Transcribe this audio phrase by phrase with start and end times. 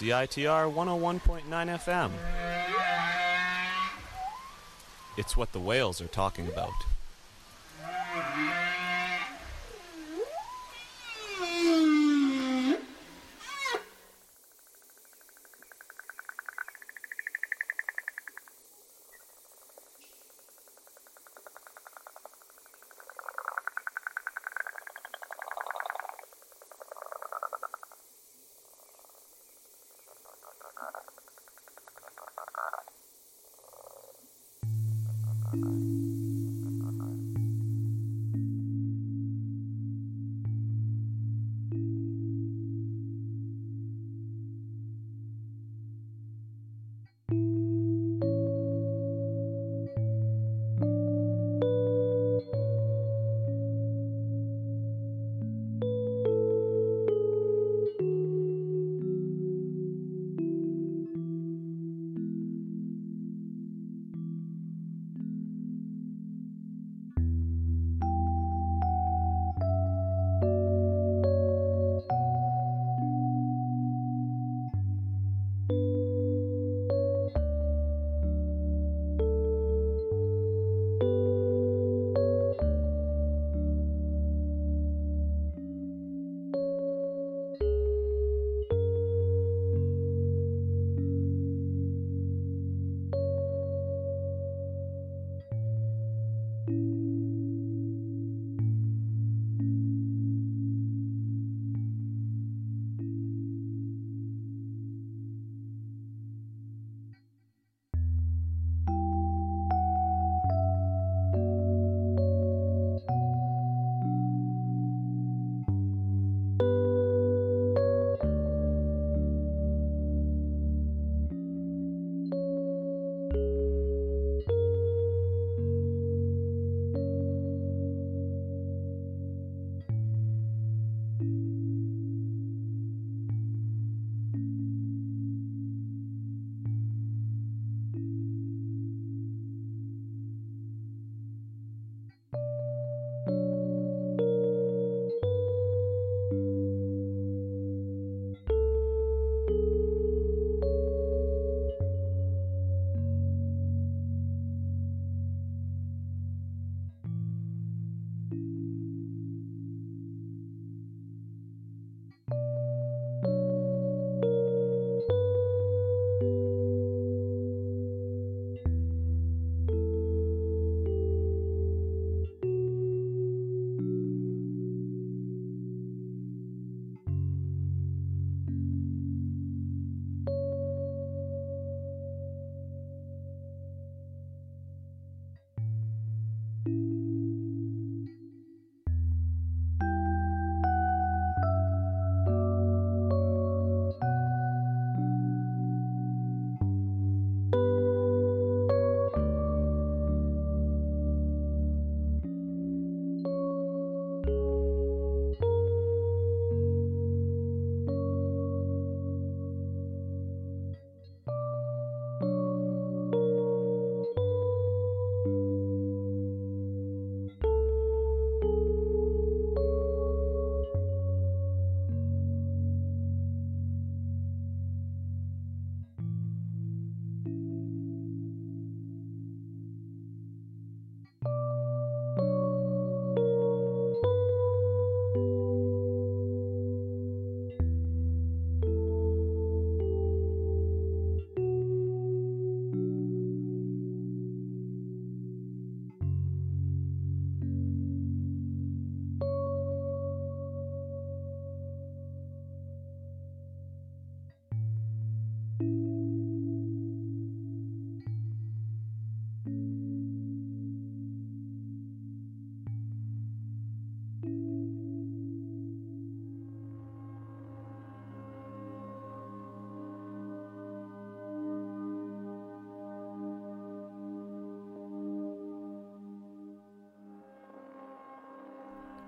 [0.00, 2.10] CITR 101.9 FM.
[5.18, 6.72] It's what the whales are talking about.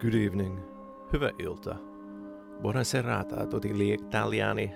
[0.02, 0.58] Good evening.
[1.12, 1.76] Hyvää ilta.
[2.62, 4.74] Buona serata tutti gli italiani.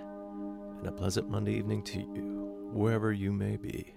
[0.79, 3.95] And a pleasant Monday evening to you, wherever you may be.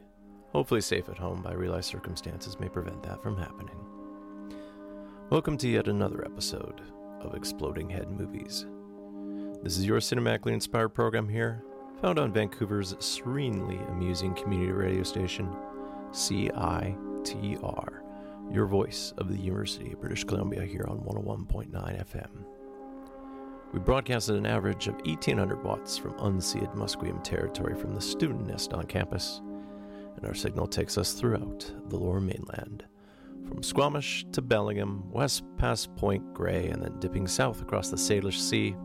[0.54, 3.78] Hopefully safe at home, but I realize circumstances may prevent that from happening.
[5.30, 6.81] Welcome to yet another episode
[7.22, 8.66] of Exploding Head Movies.
[9.64, 11.64] This is your cinematically inspired program here,
[12.02, 15.56] found on Vancouver's serenely amusing community radio station,
[16.12, 17.79] CITR,
[18.51, 22.30] your voice of the University of British Columbia here on 101.9 FM.
[23.74, 28.48] We broadcast at an average of 1800 watts from unceded Musqueam territory from the student
[28.48, 29.42] nest on campus,
[30.16, 32.86] and our signal takes us throughout the lower mainland,
[33.48, 38.40] from Squamish to Bellingham, west past Point Grey, and then dipping south across the Salish
[38.40, 38.75] Sea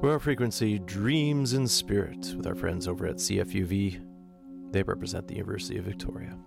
[0.00, 4.02] where our frequency dreams in spirit with our friends over at CFUV.
[4.72, 6.38] They represent the University of Victoria.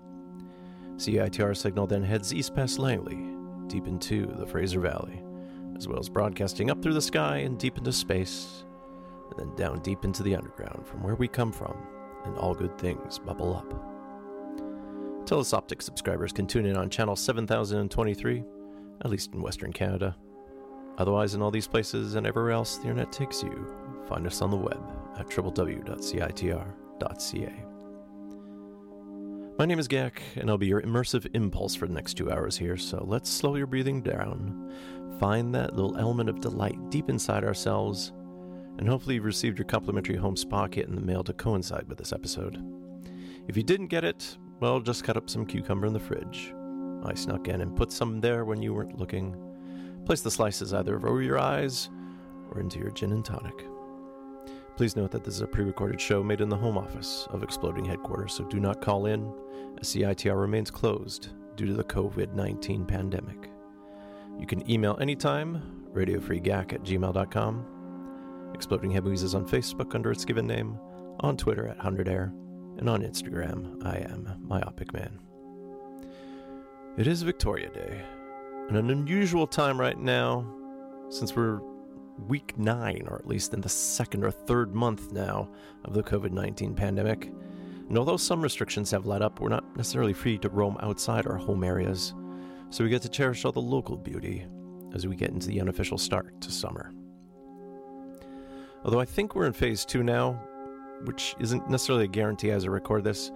[0.95, 3.27] CITR signal then heads east past Langley,
[3.67, 5.23] deep into the Fraser Valley,
[5.75, 8.65] as well as broadcasting up through the sky and deep into space,
[9.29, 11.75] and then down deep into the underground from where we come from,
[12.25, 13.69] and all good things bubble up.
[15.25, 18.43] Telus Optik subscribers can tune in on channel 7023,
[19.01, 20.15] at least in Western Canada,
[20.97, 23.67] Otherwise, in all these places and everywhere else the internet takes you,
[24.07, 24.81] find us on the web
[25.17, 26.53] at www.citr.ca.
[29.57, 32.57] My name is Gak, and I'll be your immersive impulse for the next two hours
[32.57, 34.73] here, so let's slow your breathing down,
[35.19, 38.13] find that little element of delight deep inside ourselves,
[38.77, 41.97] and hopefully you've received your complimentary home spa kit in the mail to coincide with
[41.97, 42.63] this episode.
[43.47, 46.53] If you didn't get it, well, just cut up some cucumber in the fridge.
[47.03, 49.35] I snuck in and put some there when you weren't looking
[50.05, 51.89] Place the slices either over your eyes
[52.51, 53.65] or into your gin and tonic.
[54.75, 57.43] Please note that this is a pre recorded show made in the home office of
[57.43, 59.31] Exploding Headquarters, so do not call in,
[59.79, 63.51] as CITR remains closed due to the COVID 19 pandemic.
[64.39, 68.51] You can email anytime, radiofreegak at gmail.com.
[68.55, 70.79] Exploding Head Movies is on Facebook under its given name,
[71.19, 72.31] on Twitter at 100air,
[72.79, 75.19] and on Instagram, I am Myopic Man.
[76.97, 78.01] It is Victoria Day,
[78.69, 80.47] and an unusual time right now,
[81.09, 81.61] since we're
[82.27, 85.49] week nine, or at least in the second or third month now
[85.85, 87.31] of the COVID 19 pandemic.
[87.89, 91.35] And although some restrictions have let up, we're not necessarily free to roam outside our
[91.35, 92.13] home areas,
[92.69, 94.45] so we get to cherish all the local beauty
[94.93, 96.91] as we get into the unofficial start to summer.
[98.83, 100.41] Although I think we're in phase two now,
[101.05, 103.31] which isn't necessarily a guarantee as I record this,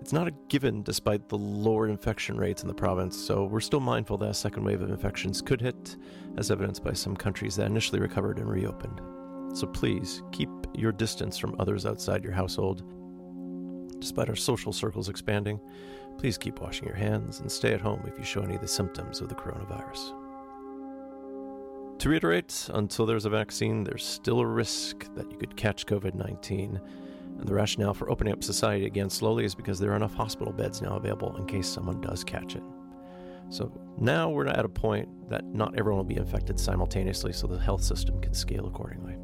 [0.00, 3.80] it's not a given despite the lower infection rates in the province, so we're still
[3.80, 5.96] mindful that a second wave of infections could hit,
[6.36, 9.00] as evidenced by some countries that initially recovered and reopened.
[9.56, 12.84] So please keep your distance from others outside your household.
[14.00, 15.58] Despite our social circles expanding,
[16.18, 18.68] please keep washing your hands and stay at home if you show any of the
[18.68, 20.12] symptoms of the coronavirus.
[22.00, 26.14] To reiterate, until there's a vaccine, there's still a risk that you could catch COVID
[26.14, 26.80] 19
[27.38, 30.52] and the rationale for opening up society again slowly is because there are enough hospital
[30.52, 32.62] beds now available in case someone does catch it.
[33.48, 37.58] So now we're at a point that not everyone will be infected simultaneously, so the
[37.58, 39.16] health system can scale accordingly.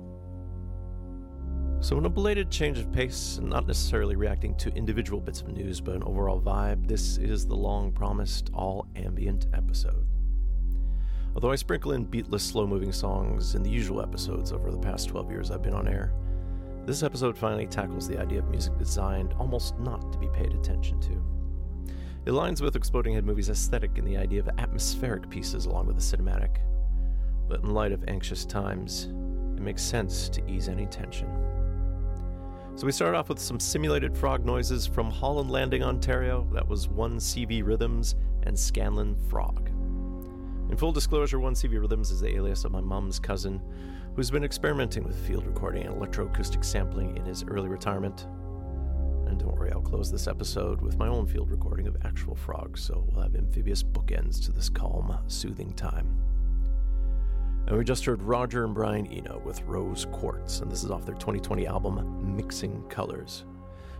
[1.80, 5.48] So, in a belated change of pace, and not necessarily reacting to individual bits of
[5.48, 10.06] news, but an overall vibe, this is the long promised all ambient episode.
[11.34, 15.08] Although I sprinkle in beatless, slow moving songs in the usual episodes over the past
[15.08, 16.12] 12 years I've been on air,
[16.84, 21.00] this episode finally tackles the idea of music designed almost not to be paid attention
[21.00, 21.22] to.
[22.24, 25.96] It aligns with Exploding Head Movies' aesthetic and the idea of atmospheric pieces along with
[25.96, 26.58] the cinematic.
[27.48, 29.04] But in light of anxious times,
[29.56, 31.28] it makes sense to ease any tension.
[32.74, 36.48] So we start off with some simulated frog noises from Holland Landing, Ontario.
[36.52, 38.14] That was 1CV Rhythms
[38.44, 39.68] and Scanlon Frog.
[40.70, 43.60] In full disclosure, 1CV Rhythms is the alias of my mom's cousin,
[44.14, 48.26] who's been experimenting with field recording and electroacoustic sampling in his early retirement.
[49.26, 52.82] And don't worry, I'll close this episode with my own field recording of actual frogs,
[52.82, 56.14] so we'll have amphibious bookends to this calm, soothing time.
[57.66, 61.06] And we just heard Roger and Brian Eno with Rose Quartz, and this is off
[61.06, 63.44] their 2020 album Mixing Colors,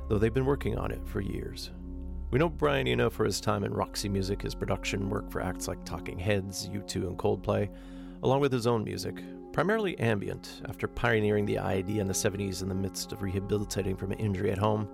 [0.09, 1.71] though they've been working on it for years.
[2.31, 5.69] We know Brian Eno for his time in Roxy Music, his production work for acts
[5.69, 7.71] like Talking Heads, U2, and Coldplay,
[8.23, 12.69] along with his own music, primarily ambient, after pioneering the idea in the 70s in
[12.69, 14.89] the midst of rehabilitating from an injury at home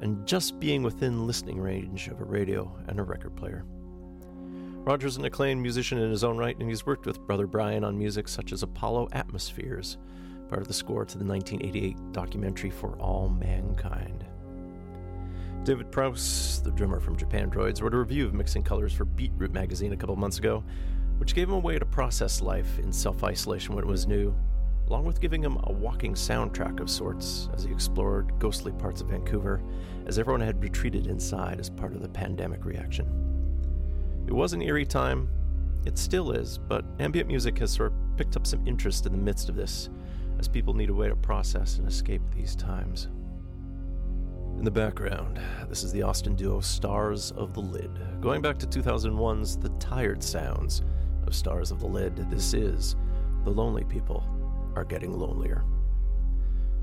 [0.00, 3.64] and just being within listening range of a radio and a record player.
[4.84, 7.84] Roger's is an acclaimed musician in his own right, and he's worked with Brother Brian
[7.84, 9.98] on music such as Apollo Atmospheres,
[10.48, 14.24] part of the score to the 1988 documentary For All Mankind.
[15.64, 19.92] David Prowse, the drummer from Japandroids, wrote a review of Mixing Colors for BeatRoute magazine
[19.92, 20.64] a couple months ago,
[21.18, 24.34] which gave him a way to process life in self isolation when it was new,
[24.88, 29.08] along with giving him a walking soundtrack of sorts as he explored ghostly parts of
[29.08, 29.60] Vancouver,
[30.06, 33.06] as everyone had retreated inside as part of the pandemic reaction.
[34.26, 35.28] It was an eerie time,
[35.84, 39.18] it still is, but ambient music has sort of picked up some interest in the
[39.18, 39.88] midst of this,
[40.38, 43.08] as people need a way to process and escape these times.
[44.58, 47.90] In the background, this is the Austin duo Stars of the Lid.
[48.20, 50.82] Going back to 2001's The Tired Sounds
[51.28, 52.96] of Stars of the Lid, this is
[53.44, 54.24] The Lonely People
[54.74, 55.62] Are Getting Lonelier.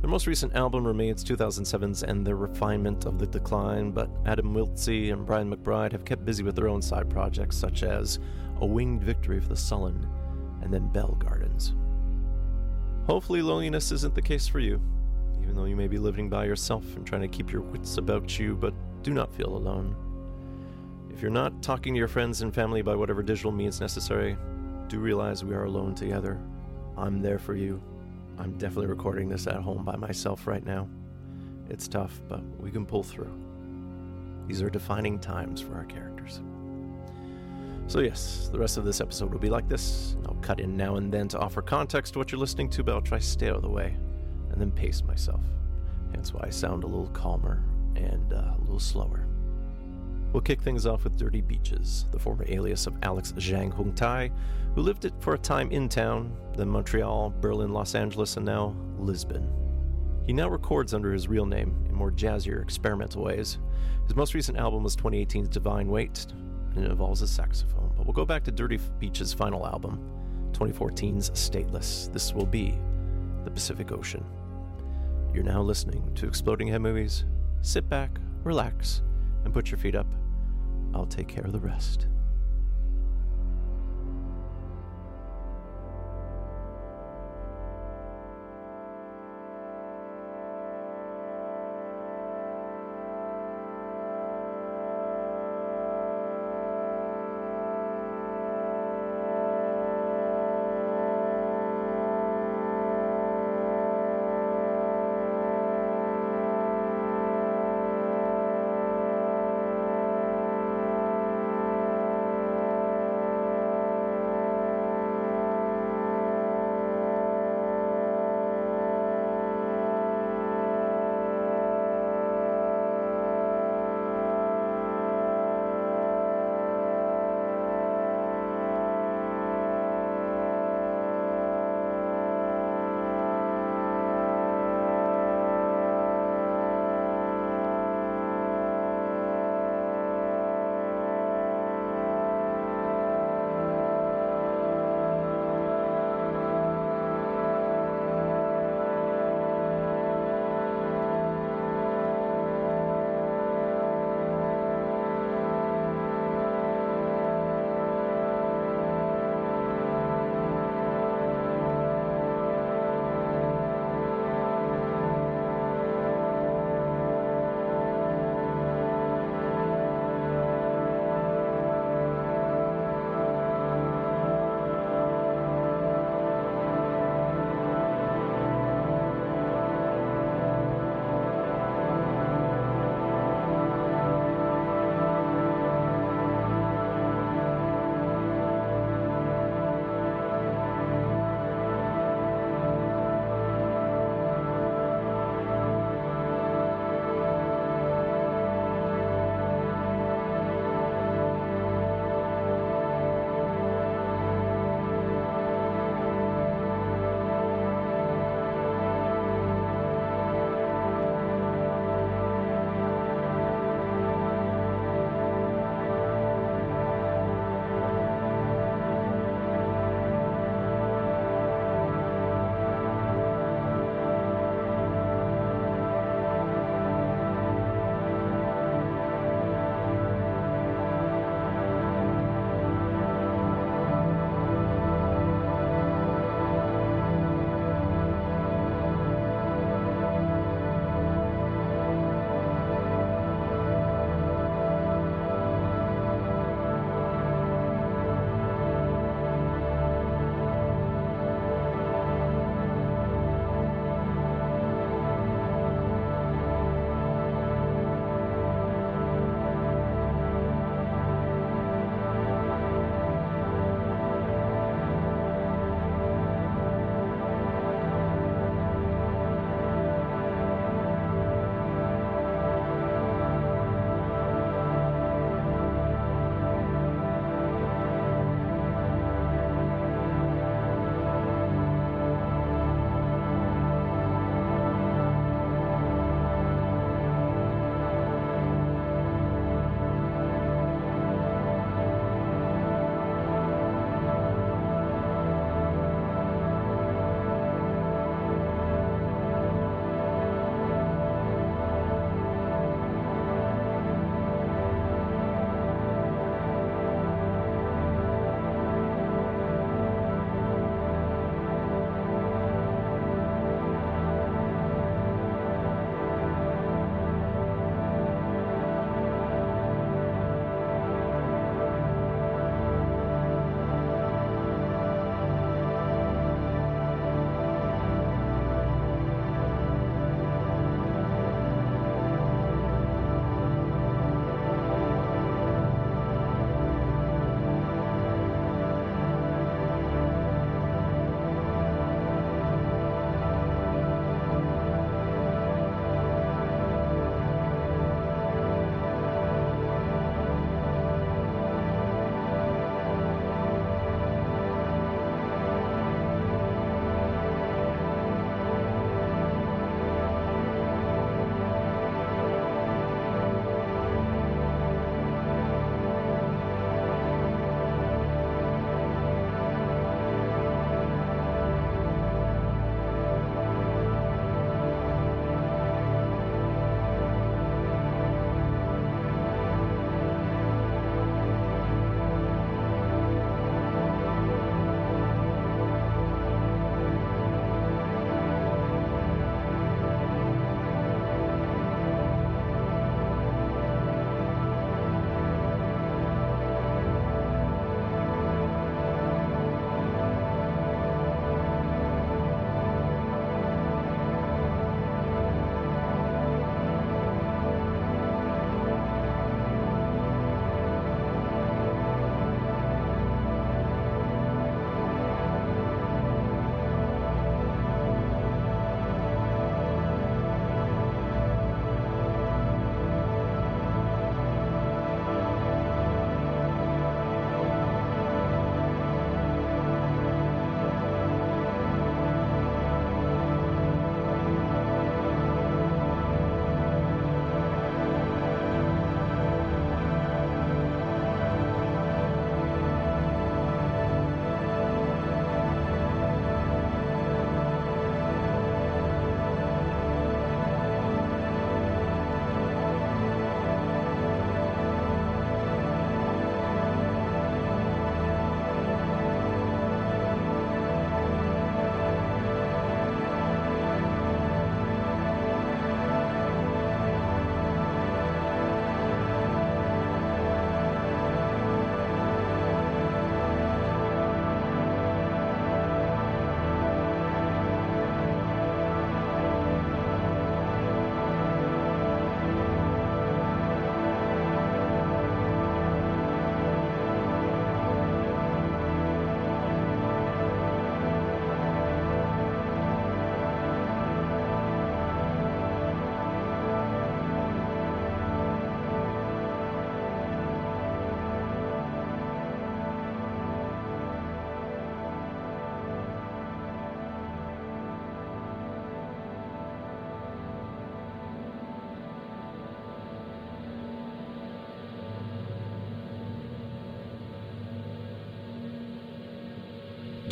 [0.01, 5.11] Their most recent album remains 2007's And the Refinement of the Decline, but Adam Wiltzie
[5.11, 8.19] and Brian McBride have kept busy with their own side projects such as
[8.61, 10.07] A Winged Victory for the Sullen
[10.61, 11.73] and then Bell Gardens.
[13.07, 14.79] Hopefully, loneliness isn't the case for you
[15.41, 18.39] even though you may be living by yourself and trying to keep your wits about
[18.39, 18.73] you, but
[19.03, 19.95] do not feel alone.
[21.15, 24.35] If you're not talking to your friends and family by whatever digital means necessary,
[24.89, 26.37] do realize we are alone together.
[26.97, 27.81] I'm there for you.
[28.37, 30.89] I'm definitely recording this at home by myself right now.
[31.69, 33.31] It's tough, but we can pull through.
[34.45, 36.41] These are defining times for our characters.
[37.87, 40.17] So, yes, the rest of this episode will be like this.
[40.25, 42.93] I'll cut in now and then to offer context to what you're listening to, but
[42.93, 43.95] I'll try to stay out of the way
[44.51, 45.45] and then pace myself.
[46.13, 47.63] Hence why I sound a little calmer
[47.95, 49.24] and uh, a little slower.
[50.35, 54.29] We'll kick things off with Dirty Beaches, the former alias of Alex Zhang Hung Tai,
[54.75, 58.75] who lived it for a time in town, then Montreal, Berlin, Los Angeles, and now
[58.99, 59.49] Lisbon.
[60.27, 63.59] He now records under his real name in more jazzier, experimental ways.
[64.07, 66.25] His most recent album was 2018's Divine Weight,
[66.75, 67.93] and it involves a saxophone.
[67.95, 70.01] But we'll go back to Dirty Beach's final album,
[70.51, 72.11] 2014's Stateless.
[72.11, 72.77] This will be
[73.45, 74.25] the Pacific Ocean.
[75.33, 77.23] You're now listening to Exploding Head Movies.
[77.61, 79.01] Sit back, relax,
[79.45, 80.07] and put your feet up.
[80.95, 82.07] I'll take care of the rest.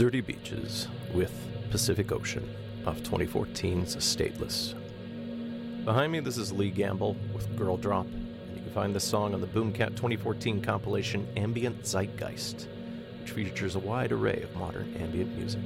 [0.03, 1.31] Dirty Beaches with
[1.71, 2.53] Pacific Ocean
[2.85, 4.75] of 2014's Stateless.
[5.85, 9.33] Behind me, this is Lee Gamble with Girl Drop, and you can find this song
[9.33, 12.67] on the Boomkat 2014 compilation Ambient Zeitgeist,
[13.21, 15.61] which features a wide array of modern ambient music.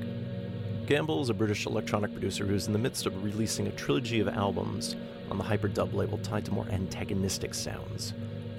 [0.86, 4.28] Gamble is a British electronic producer who's in the midst of releasing a trilogy of
[4.28, 4.96] albums
[5.32, 8.14] on the Hyperdub label tied to more antagonistic sounds.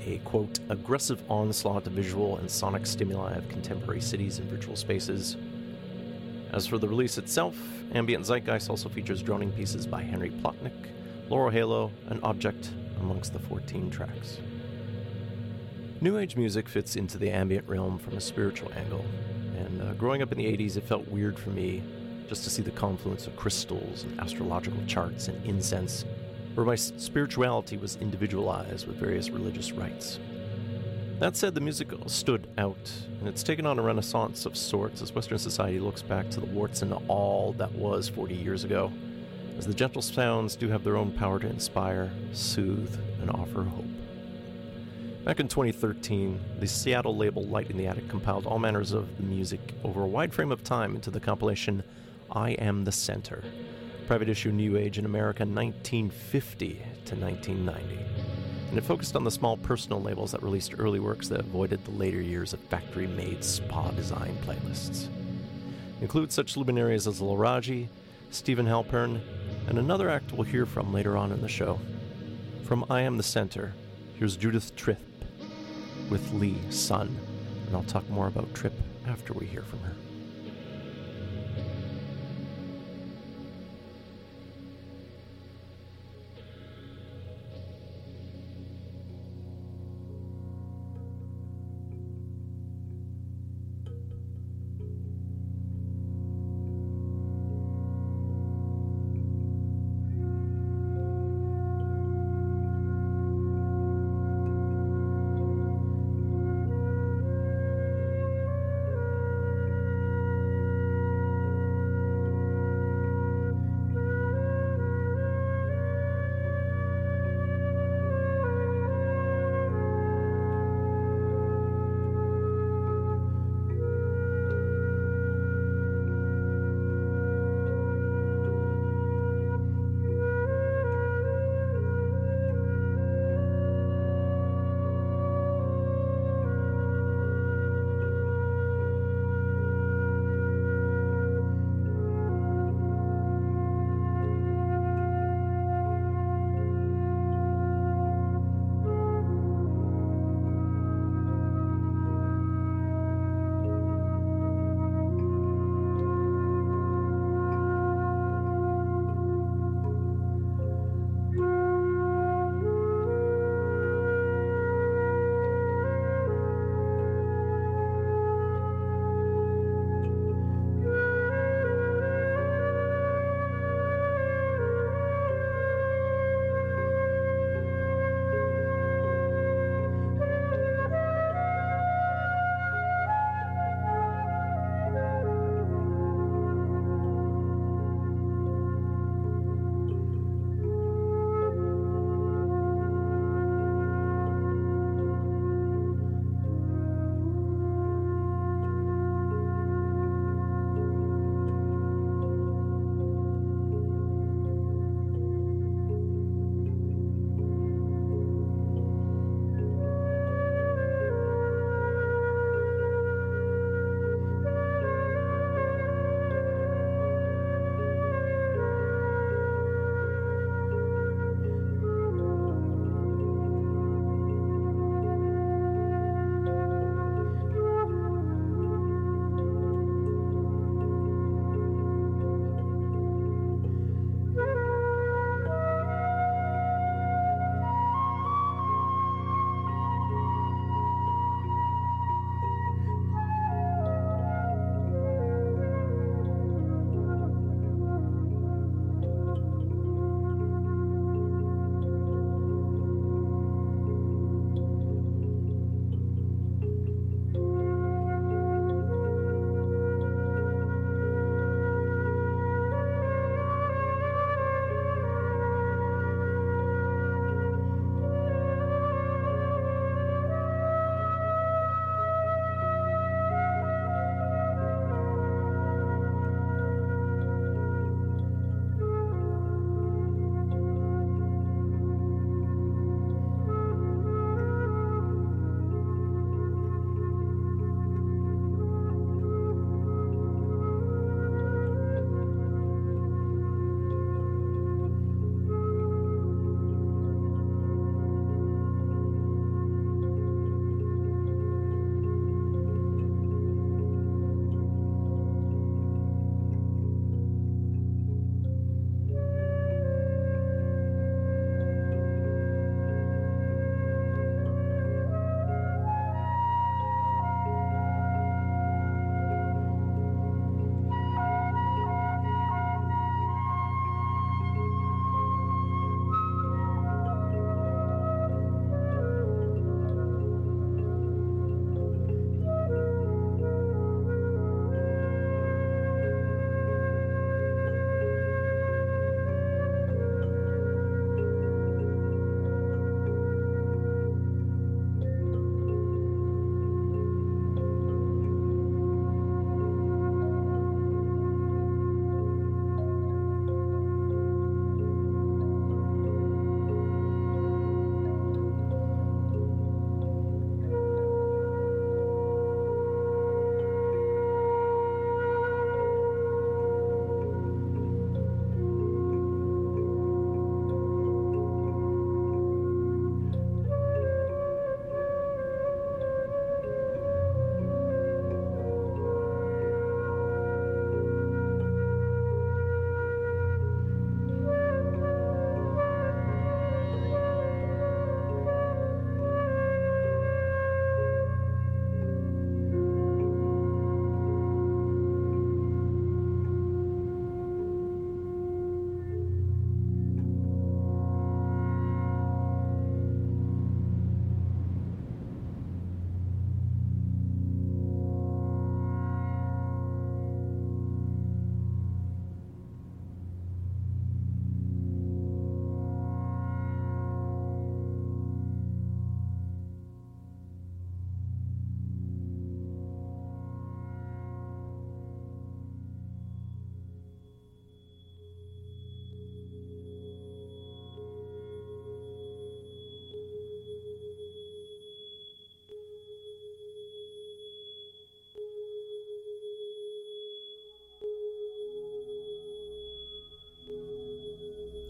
[0.05, 5.37] A quote, aggressive onslaught of visual and sonic stimuli of contemporary cities and virtual spaces.
[6.52, 7.56] As for the release itself,
[7.94, 10.72] Ambient Zeitgeist also features droning pieces by Henry Plotnick,
[11.28, 14.38] Laurel Halo, and Object amongst the 14 tracks.
[16.00, 19.04] New Age music fits into the ambient realm from a spiritual angle,
[19.56, 21.82] and uh, growing up in the 80s, it felt weird for me
[22.28, 26.04] just to see the confluence of crystals and astrological charts and incense,
[26.54, 30.18] where my spirituality was individualized with various religious rites.
[31.18, 35.12] That said, the music stood out, and it's taken on a renaissance of sorts as
[35.12, 38.92] Western society looks back to the warts and all that was 40 years ago,
[39.59, 43.85] as the gentle sounds do have their own power to inspire, soothe, and offer hope.
[45.24, 49.24] Back in 2013, the Seattle label Light in the Attic compiled all manners of the
[49.24, 51.83] music over a wide frame of time into the compilation
[52.31, 53.42] I Am the Center,
[54.07, 56.74] private issue New Age in America 1950
[57.07, 58.28] to 1990.
[58.68, 61.90] And it focused on the small personal labels that released early works that avoided the
[61.92, 65.09] later years of factory made spa design playlists.
[66.00, 67.88] Include such luminaries as Laraji,
[68.31, 69.20] Steven Halpern,
[69.66, 71.78] and another act we'll hear from later on in the show.
[72.64, 73.72] From I Am the Center,
[74.18, 75.00] here's Judith Tripp
[76.11, 77.18] with Li Sun,
[77.66, 78.74] and I'll talk more about Tripp
[79.07, 79.94] after we hear from her.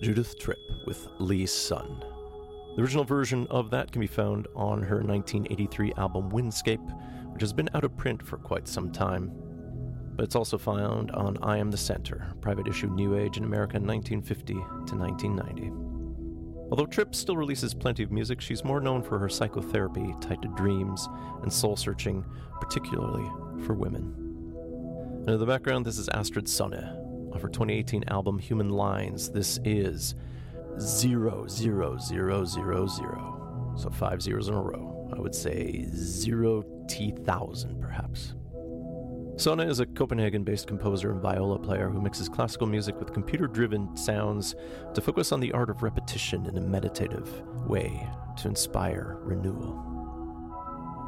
[0.00, 2.04] Judith Tripp with Li Sun.
[2.76, 7.52] The original version of that can be found on her 1983 album Windscape, which has
[7.52, 9.32] been out of print for quite some time.
[10.14, 13.80] But it's also found on I Am the Center, private issue New Age in America
[13.80, 15.72] 1950 to 1990.
[16.70, 20.48] Although Tripp still releases plenty of music, she's more known for her psychotherapy tied to
[20.54, 21.08] dreams
[21.42, 22.24] and soul searching,
[22.60, 23.28] particularly
[23.66, 24.14] for women.
[25.22, 27.07] And in the background, this is Astrid Sonne
[27.38, 29.30] of her 2018 album Human Lines.
[29.30, 30.16] This is
[30.80, 33.74] zero zero zero zero zero.
[33.76, 35.08] So five zeros in a row.
[35.16, 38.34] I would say zero T thousand, perhaps.
[39.36, 43.46] Sonne is a Copenhagen based composer and viola player who mixes classical music with computer
[43.46, 44.56] driven sounds
[44.94, 48.04] to focus on the art of repetition in a meditative way
[48.38, 49.84] to inspire renewal.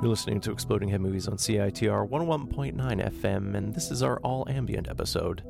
[0.00, 2.74] You're listening to Exploding Head Movies on CITR 101.9
[3.20, 5.42] FM, and this is our all ambient episode.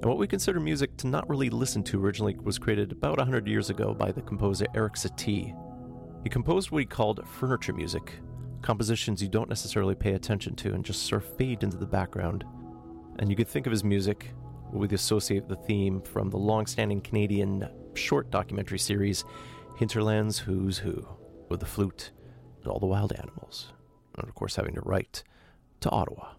[0.00, 3.48] And what we consider music to not really listen to originally was created about 100
[3.48, 5.56] years ago by the composer Erik Satie.
[6.22, 8.12] He composed what he called furniture music,
[8.62, 12.44] compositions you don't necessarily pay attention to and just sort of fade into the background.
[13.18, 14.30] And you could think of his music,
[14.72, 19.24] we associate the theme from the long standing Canadian short documentary series
[19.76, 21.08] Hinterland's Who's Who,
[21.48, 22.12] with the flute
[22.62, 23.72] and all the wild animals,
[24.16, 25.24] and of course having to write
[25.80, 26.34] to Ottawa.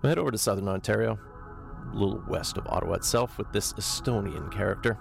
[0.00, 1.18] We head over to southern Ontario,
[1.92, 4.98] little west of Ottawa itself, with this Estonian character.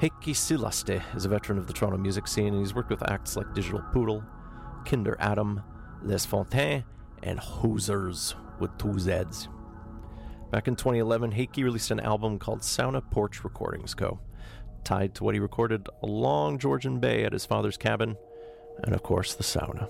[0.00, 3.36] Heikki Silaste is a veteran of the Toronto music scene, and he's worked with acts
[3.36, 4.24] like Digital Poodle,
[4.84, 5.62] Kinder Adam,
[6.02, 6.84] Les Fontaines,
[7.22, 9.48] and Hosers with two Z's.
[10.50, 14.20] Back in 2011, Heikki released an album called Sauna Porch Recordings Co.,
[14.84, 18.16] tied to what he recorded along Georgian Bay at his father's cabin,
[18.84, 19.88] and of course, the sauna.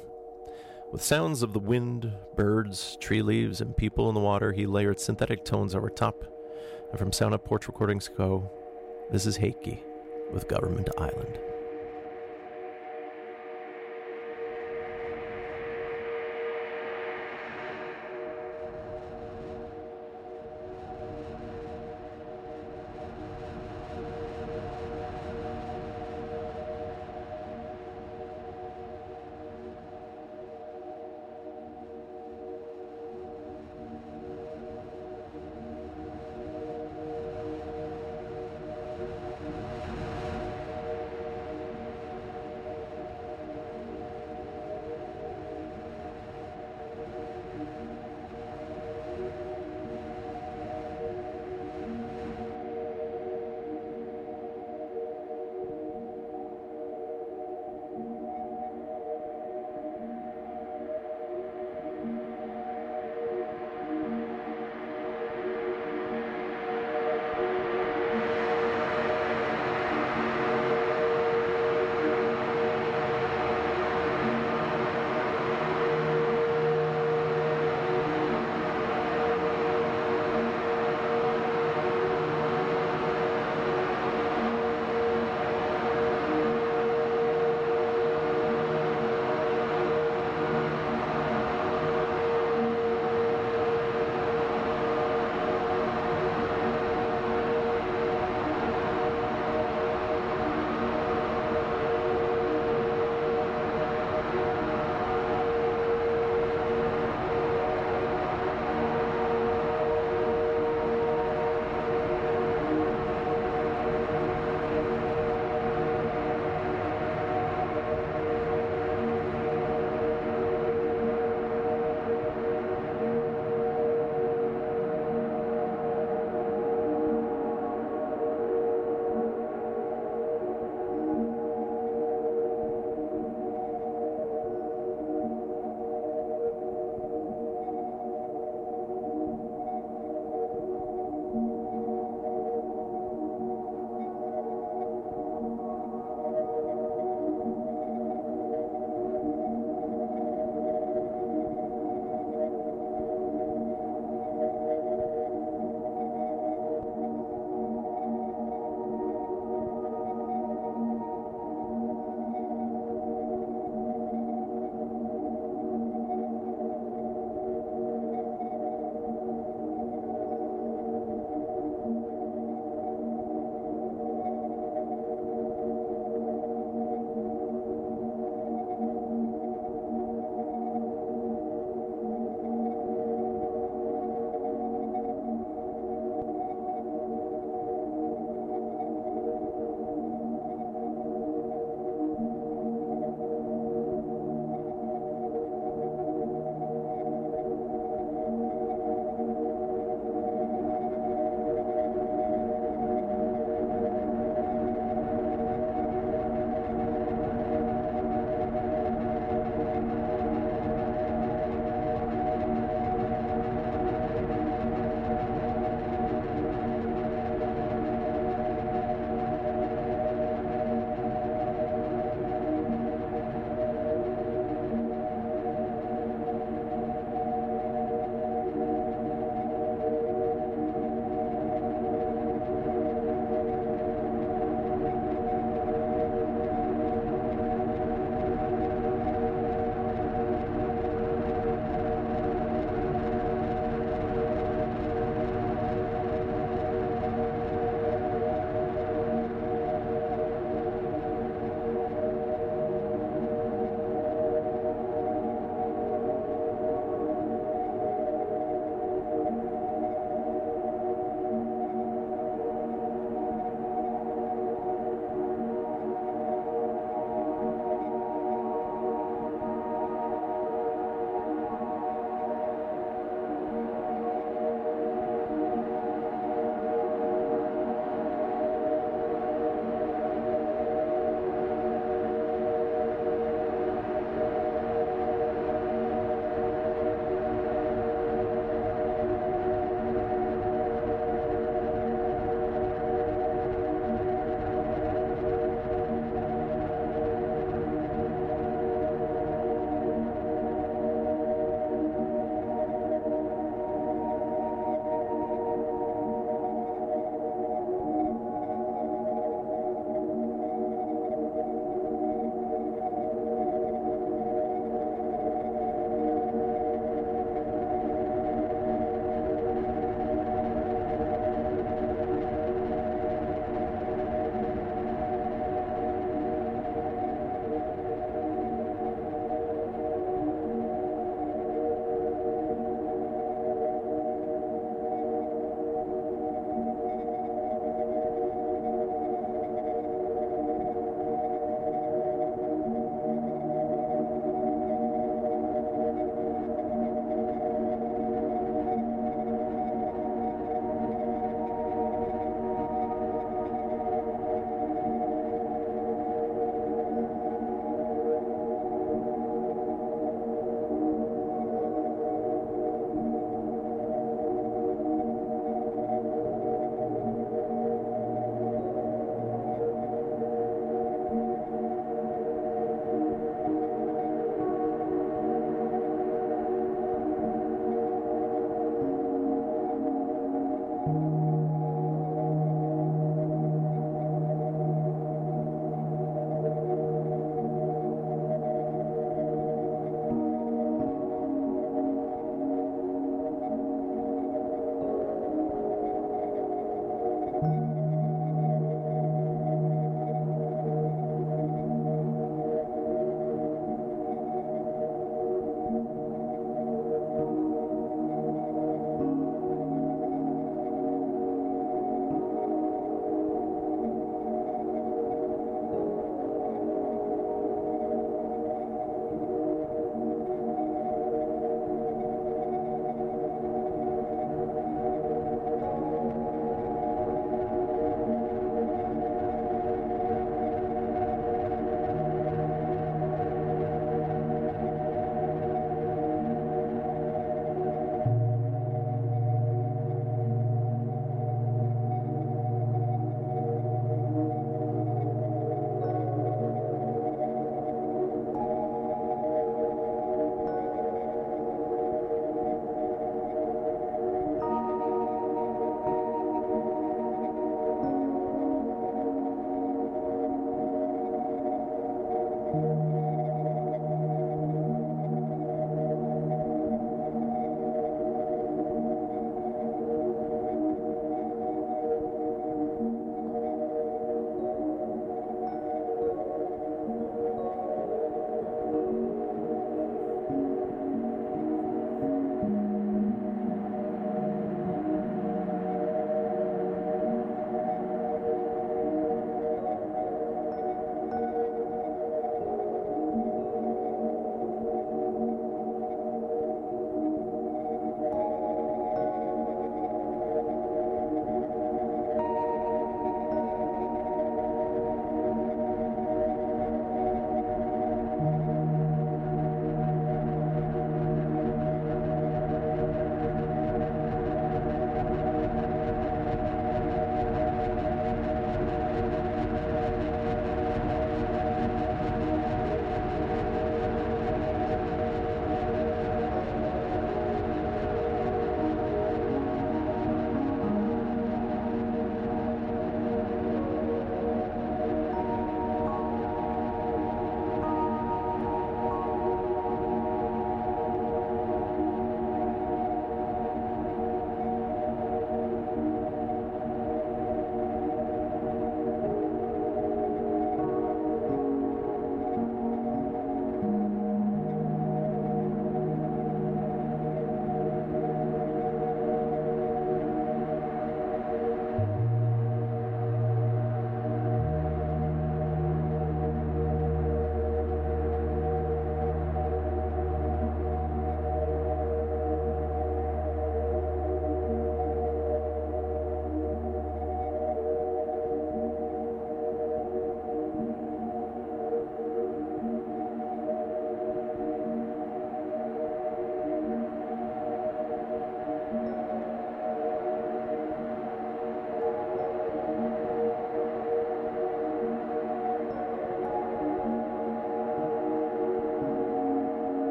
[0.91, 4.99] With sounds of the wind, birds, tree leaves, and people in the water, he layered
[4.99, 6.25] synthetic tones over top.
[6.91, 8.51] And from Sauna Porch Recordings Co.,
[9.11, 9.83] this is Heikki
[10.33, 11.39] with Government Island.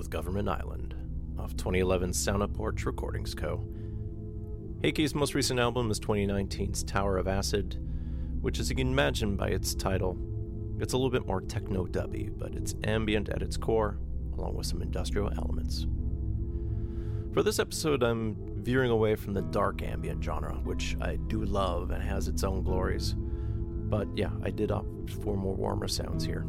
[0.00, 0.94] With Government Island
[1.38, 3.62] off 2011's Sauna Porch Recordings Co.
[4.80, 7.76] Heiki's most recent album is 2019's Tower of Acid,
[8.40, 10.16] which, as you can imagine by its title,
[10.78, 13.98] it's a little bit more techno dubby, but it's ambient at its core,
[14.38, 15.86] along with some industrial elements.
[17.34, 21.90] For this episode, I'm veering away from the dark ambient genre, which I do love
[21.90, 23.14] and has its own glories.
[23.18, 26.46] But yeah, I did opt for more warmer sounds here.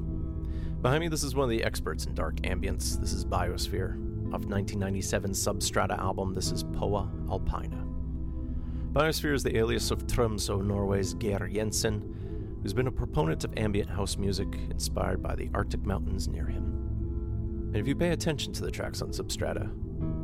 [0.82, 3.00] Behind me, this is one of the experts in dark ambience.
[3.00, 4.34] This is Biosphere.
[4.34, 7.86] Off 1997's Substrata album, this is Poa Alpina.
[8.92, 13.92] Biosphere is the alias of Tromsø, Norway's Geir Jensen, who's been a proponent of ambient
[13.92, 16.64] house music inspired by the Arctic mountains near him.
[17.68, 19.72] And if you pay attention to the tracks on Substrata,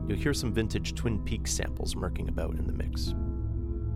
[0.10, 3.14] you'll hear some vintage Twin Peaks samples murking about in the mix.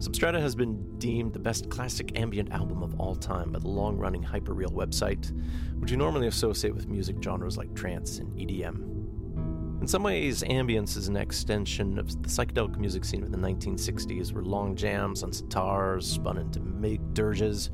[0.02, 3.98] Substrata has been deemed the best classic ambient album of all time by the long
[3.98, 5.32] running Hyperreal website,
[5.80, 9.80] which you normally associate with music genres like trance and EDM.
[9.80, 14.34] In some ways, ambience is an extension of the psychedelic music scene of the 1960s,
[14.34, 17.70] where long jams on sitars spun into big dirges,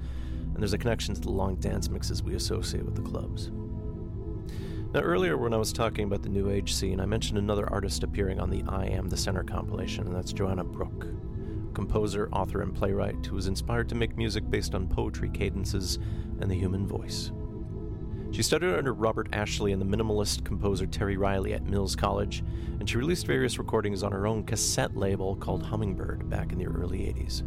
[0.53, 3.51] and there's a connection to the long dance mixes we associate with the clubs.
[4.93, 8.03] Now, earlier when I was talking about the New Age scene, I mentioned another artist
[8.03, 11.07] appearing on the I Am the Center compilation, and that's Joanna Brouk
[11.77, 15.99] composer, author, and playwright who was inspired to make music based on poetry cadences
[16.41, 17.31] and the human voice.
[18.31, 22.43] She studied under Robert Ashley and the minimalist composer Terry Riley at Mills College,
[22.79, 26.65] and she released various recordings on her own cassette label called Hummingbird back in the
[26.65, 27.43] early 80s.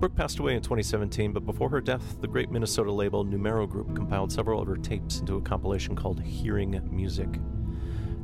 [0.00, 3.94] Brouk passed away in 2017, but before her death, the great Minnesota label Numero Group
[3.94, 7.28] compiled several of her tapes into a compilation called Hearing Music.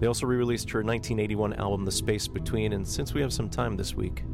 [0.00, 3.50] They also re released her 1981 album The Space Between, and since we have some
[3.50, 4.24] time this week,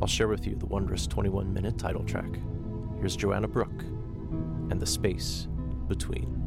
[0.00, 2.38] I'll share with you the wondrous 21 minute title track.
[2.98, 3.82] Here's Joanna Brouk
[4.70, 5.46] and the space
[5.88, 6.43] between.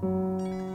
[0.00, 0.67] Música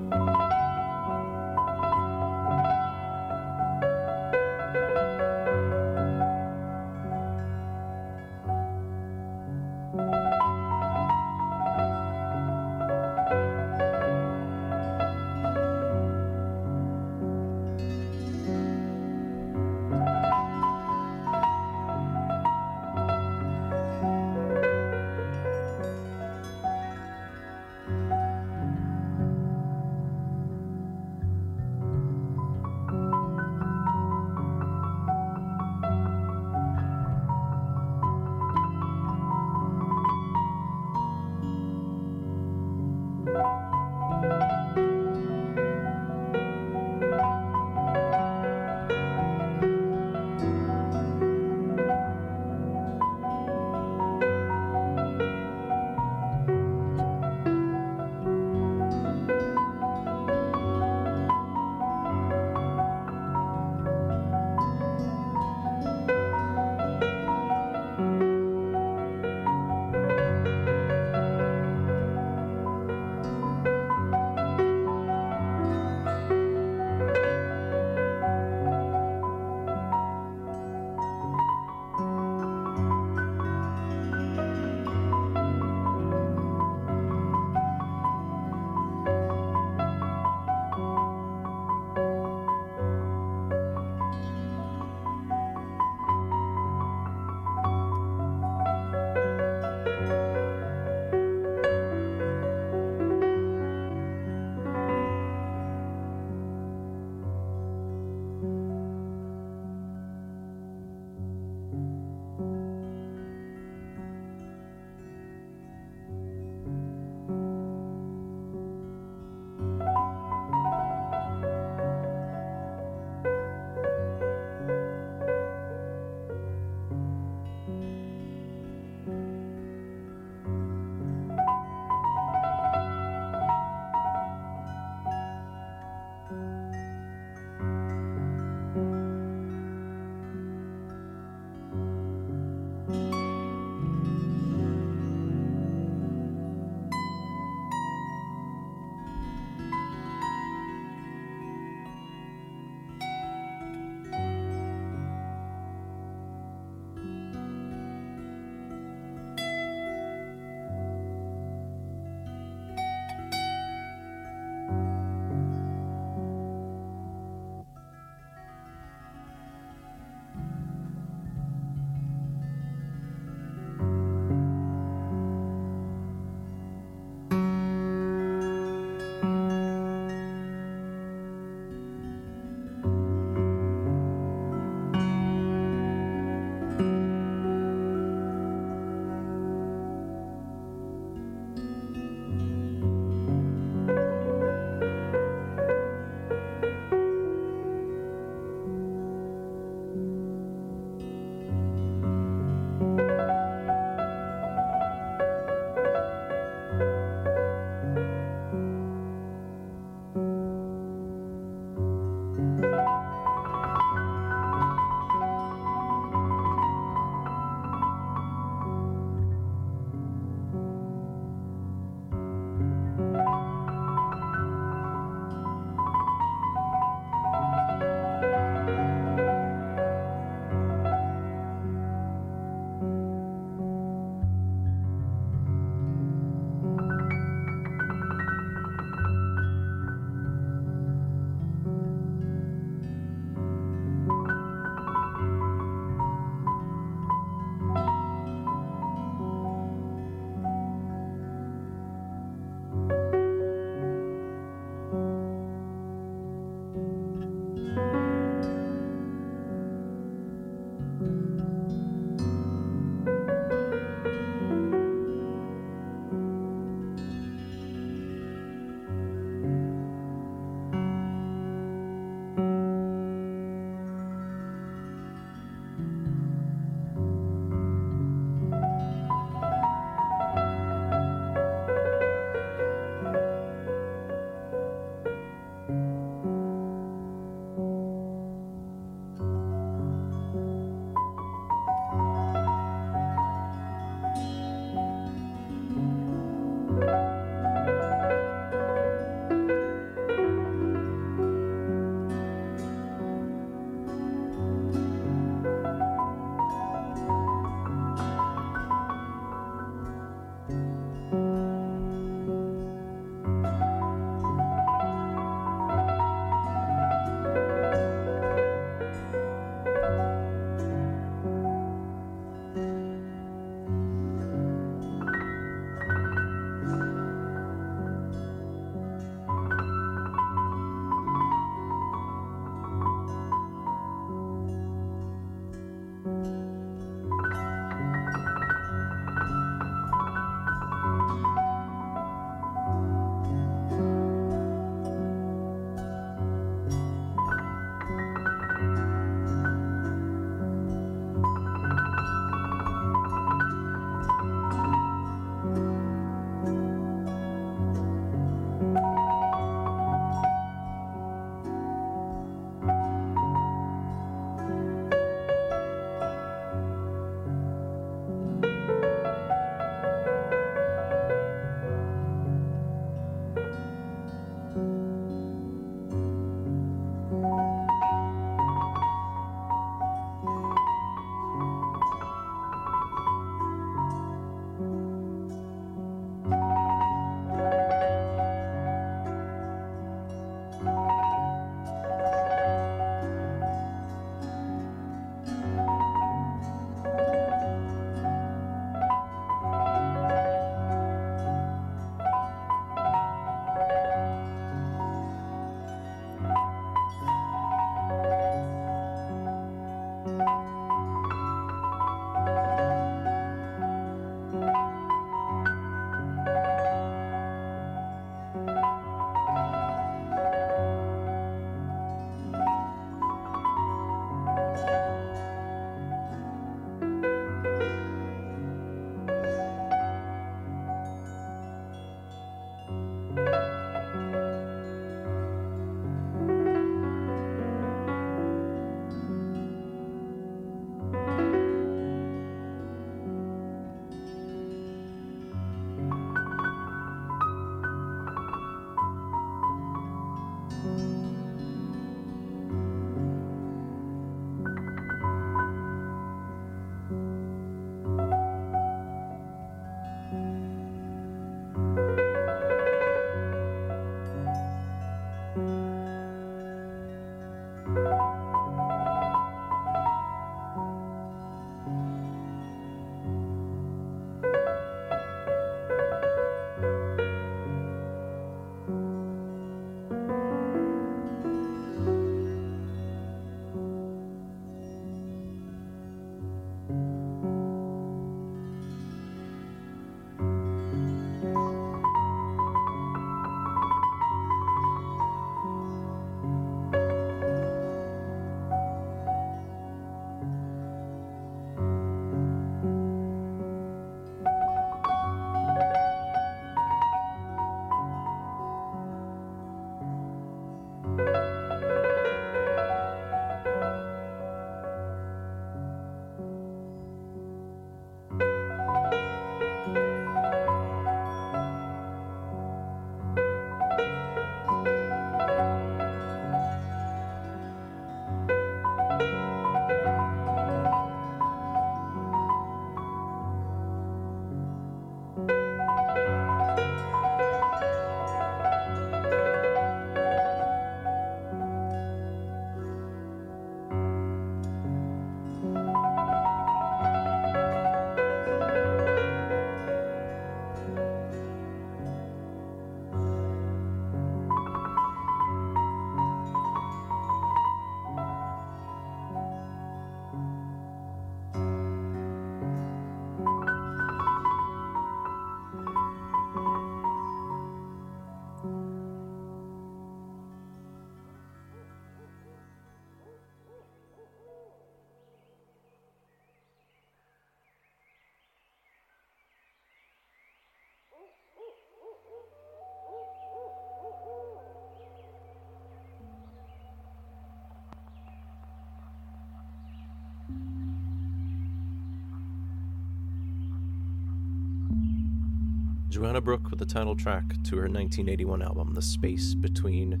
[595.92, 600.00] Joanna Brouk with the title track to her 1981 album, The Space Between,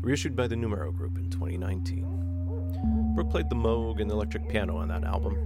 [0.00, 3.14] reissued by the Numero Group in 2019.
[3.14, 5.36] Brouk played the Moog and the electric piano on that album,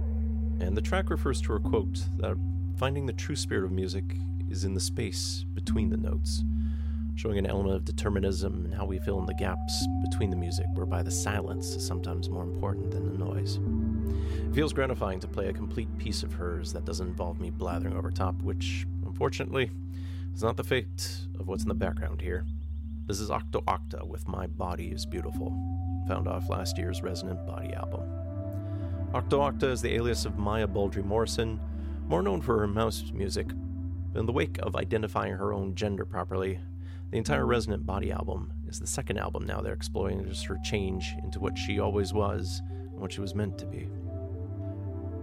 [0.59, 2.35] and the track refers to her quote that
[2.77, 4.17] finding the true spirit of music
[4.49, 6.43] is in the space between the notes,
[7.13, 10.65] showing an element of determinism and how we fill in the gaps between the music,
[10.73, 13.59] whereby the silence is sometimes more important than the noise.
[14.49, 17.95] It feels gratifying to play a complete piece of hers that doesn't involve me blathering
[17.95, 19.71] over top, which, unfortunately,
[20.33, 22.45] is not the fate of what's in the background here.
[23.05, 25.57] This is Octo Octa with My Body is Beautiful,
[26.05, 28.01] found off last year's Resonant Body album.
[29.13, 31.61] Octo Octa is the alias of Maya Bouldry Morrison,
[32.09, 33.51] more known for her mouse music.
[34.15, 36.59] In the wake of identifying her own gender properly,
[37.09, 41.15] the entire Resonant Body album is the second album now they're exploring just her change
[41.23, 43.87] into what she always was and what she was meant to be.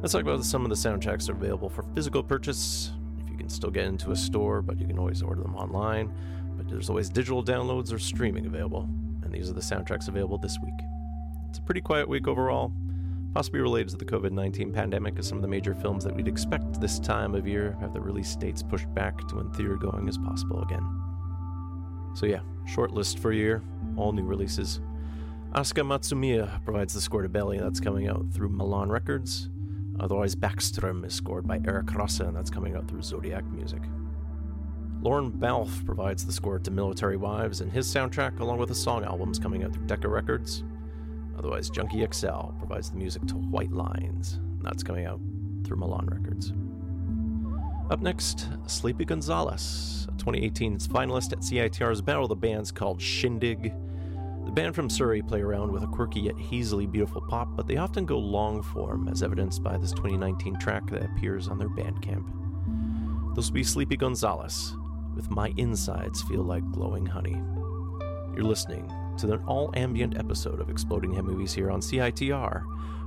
[0.01, 2.91] Let's talk about some of the soundtracks that are available for physical purchase.
[3.53, 6.11] Still get into a store, but you can always order them online.
[6.57, 8.89] But there's always digital downloads or streaming available,
[9.23, 10.75] and these are the soundtracks available this week.
[11.51, 12.73] It's a pretty quiet week overall,
[13.35, 16.29] possibly related to the COVID 19 pandemic, as some of the major films that we'd
[16.29, 20.09] expect this time of year have their release dates pushed back to when theater going
[20.09, 20.83] is possible again.
[22.15, 23.63] So, yeah, short list for a year,
[23.97, 24.81] all new releases.
[25.53, 29.51] Asuka Matsumiya provides the score to Belly, that's coming out through Milan Records.
[30.03, 33.81] Otherwise, Backstrom is scored by Eric Rossa, and that's coming out through Zodiac Music.
[35.01, 39.05] Lorne Balfe provides the score to Military Wives, and his soundtrack, along with the song
[39.05, 40.65] albums, coming out through Decca Records.
[41.39, 45.21] Otherwise, Junkie XL provides the music to White Lines, and that's coming out
[45.65, 46.53] through Milan Records.
[47.91, 53.73] Up next, Sleepy Gonzales, 2018's finalist at CITR's Battle of the Bands called Shindig.
[54.45, 57.77] The band from Surrey play around with a quirky yet hazily beautiful pop, but they
[57.77, 63.35] often go long form, as evidenced by this 2019 track that appears on their Bandcamp.
[63.35, 64.77] This will be Sleepy Gonzales
[65.15, 67.41] with My Insides Feel Like Glowing Honey.
[68.35, 72.65] You're listening to an all ambient episode of Exploding Head Movies here on CITR,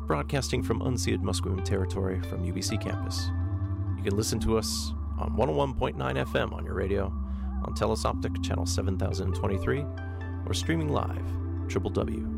[0.08, 3.30] broadcasting from unceded Musqueam territory from UBC campus.
[3.98, 7.06] You can listen to us on 101.9 FM on your radio,
[7.66, 9.86] on Telus Optik channel 7023
[10.46, 11.26] or streaming live
[11.68, 12.36] www.citr.ca.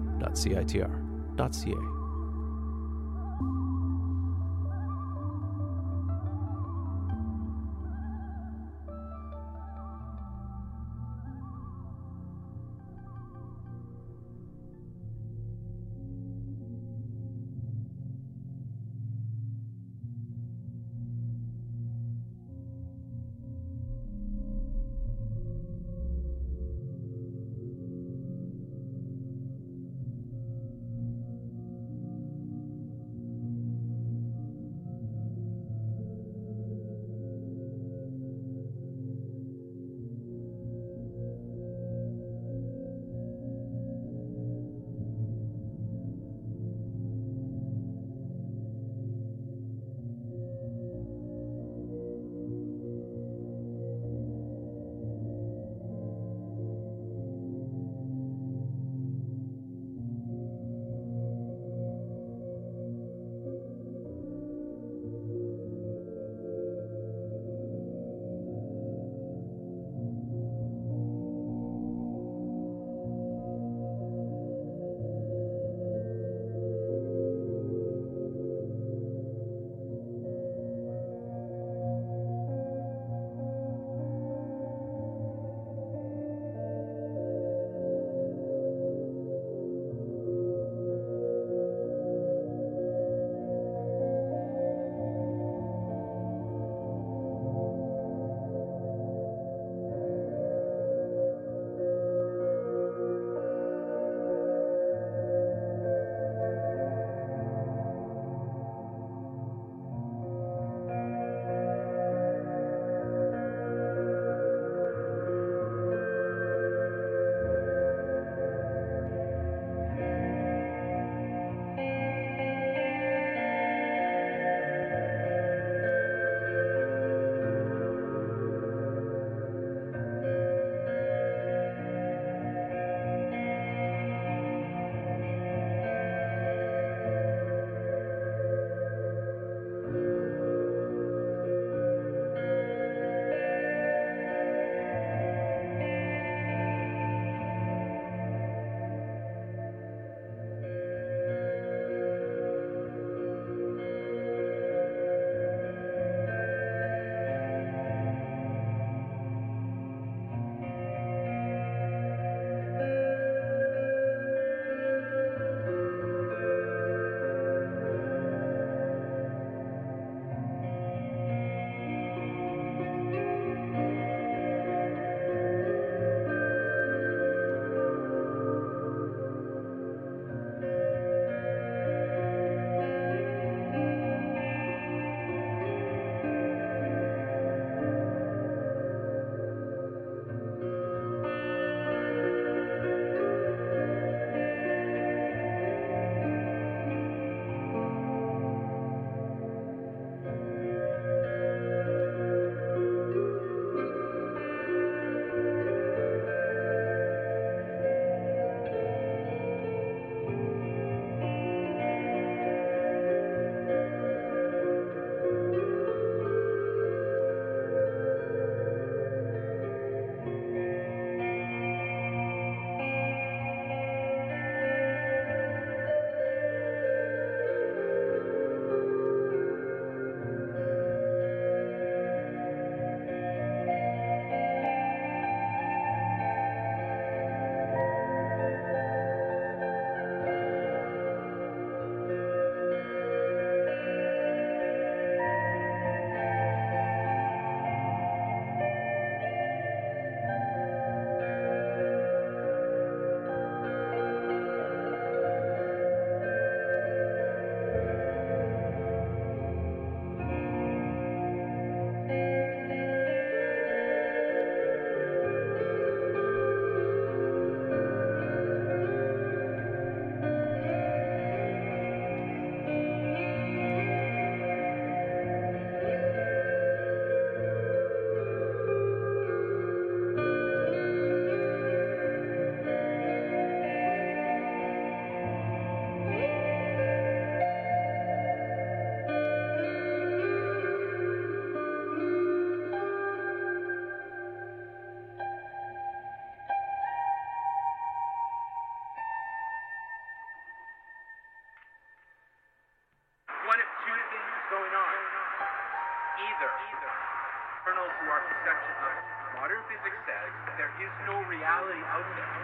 [308.48, 312.40] Modern physics says there is no reality out there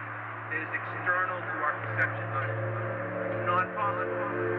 [0.51, 2.27] that is external to our perception.
[3.31, 4.52] It's not possible.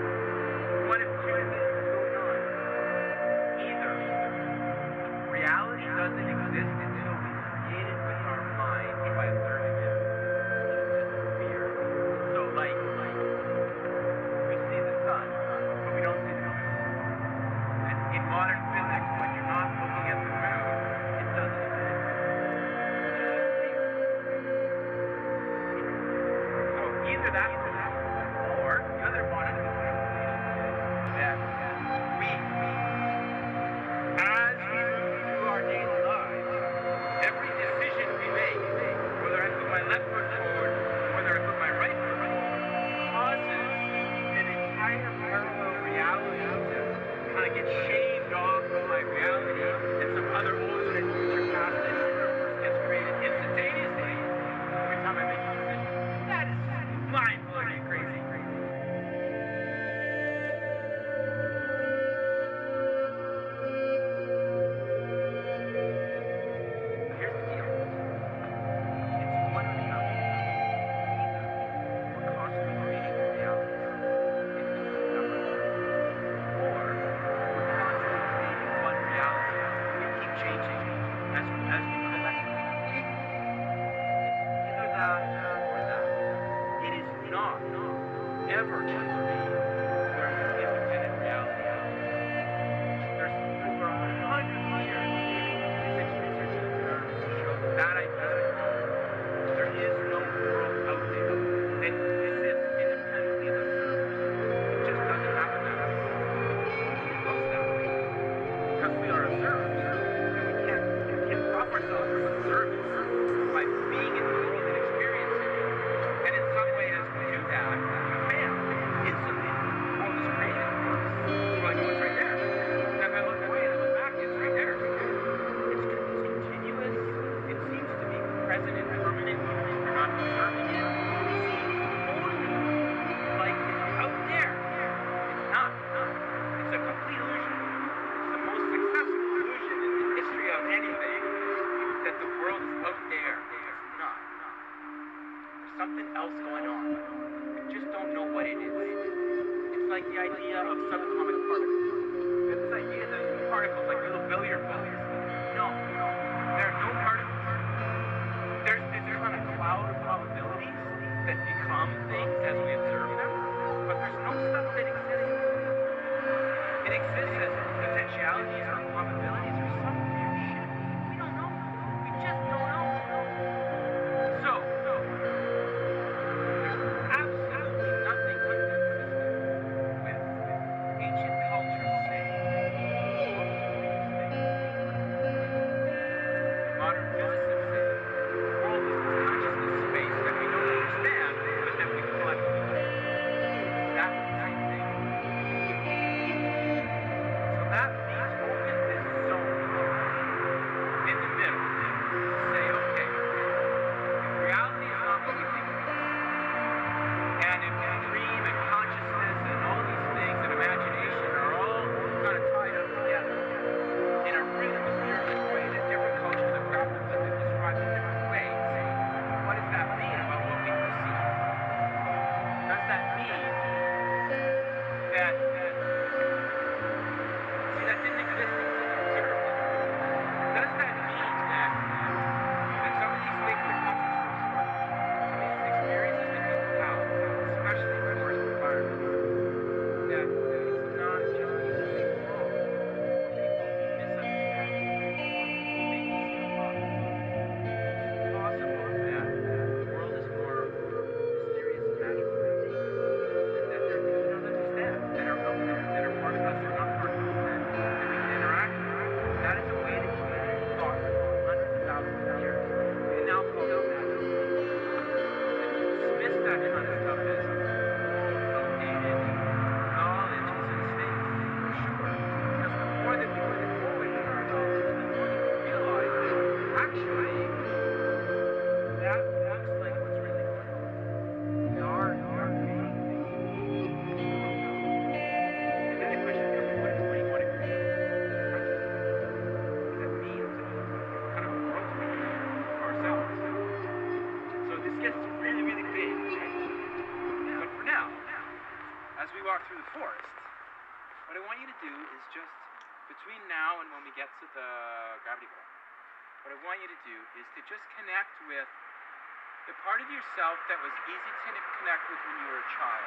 [309.85, 313.05] Part of yourself that was easy to connect with when you were a child.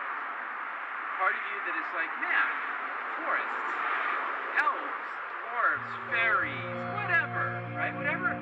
[1.17, 2.49] Part of you that is like, man,
[3.17, 3.65] forests,
[4.61, 4.97] elves,
[5.41, 7.97] dwarves, fairies, whatever, right?
[7.97, 8.37] Whatever,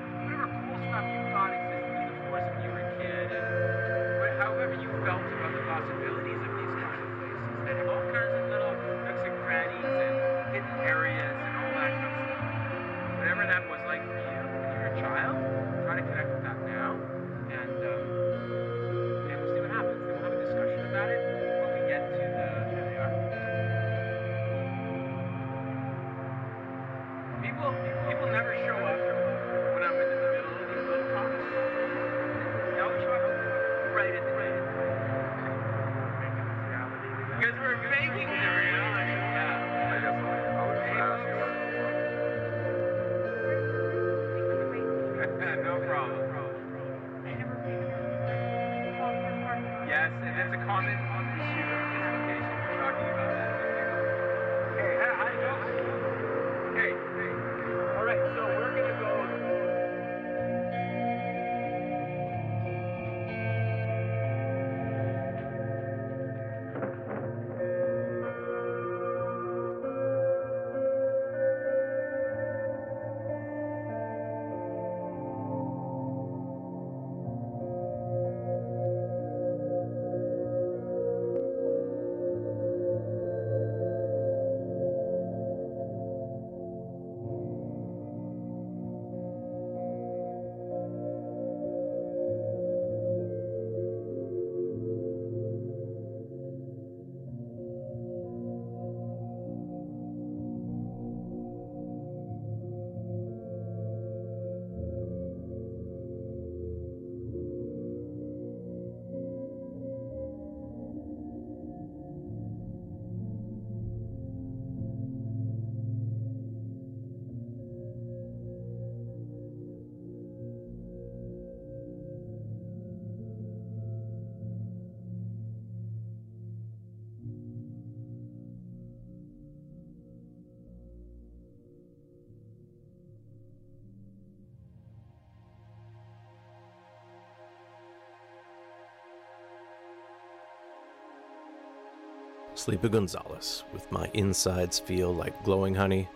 [142.66, 146.10] Sleepy Gonzales, with my insides feel like glowing honey,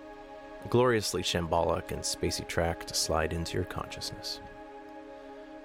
[0.65, 4.39] a gloriously shambolic and spacey track to slide into your consciousness.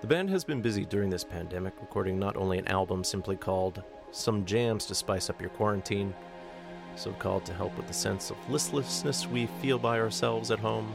[0.03, 3.83] The band has been busy during this pandemic, recording not only an album simply called
[4.11, 6.13] Some Jams to Spice Up Your Quarantine,
[6.97, 10.93] so called to help with the sense of listlessness we feel by ourselves at home,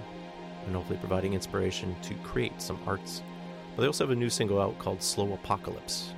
[0.67, 3.23] and hopefully providing inspiration to create some arts.
[3.75, 6.13] But they also have a new single out called Slow Apocalypse,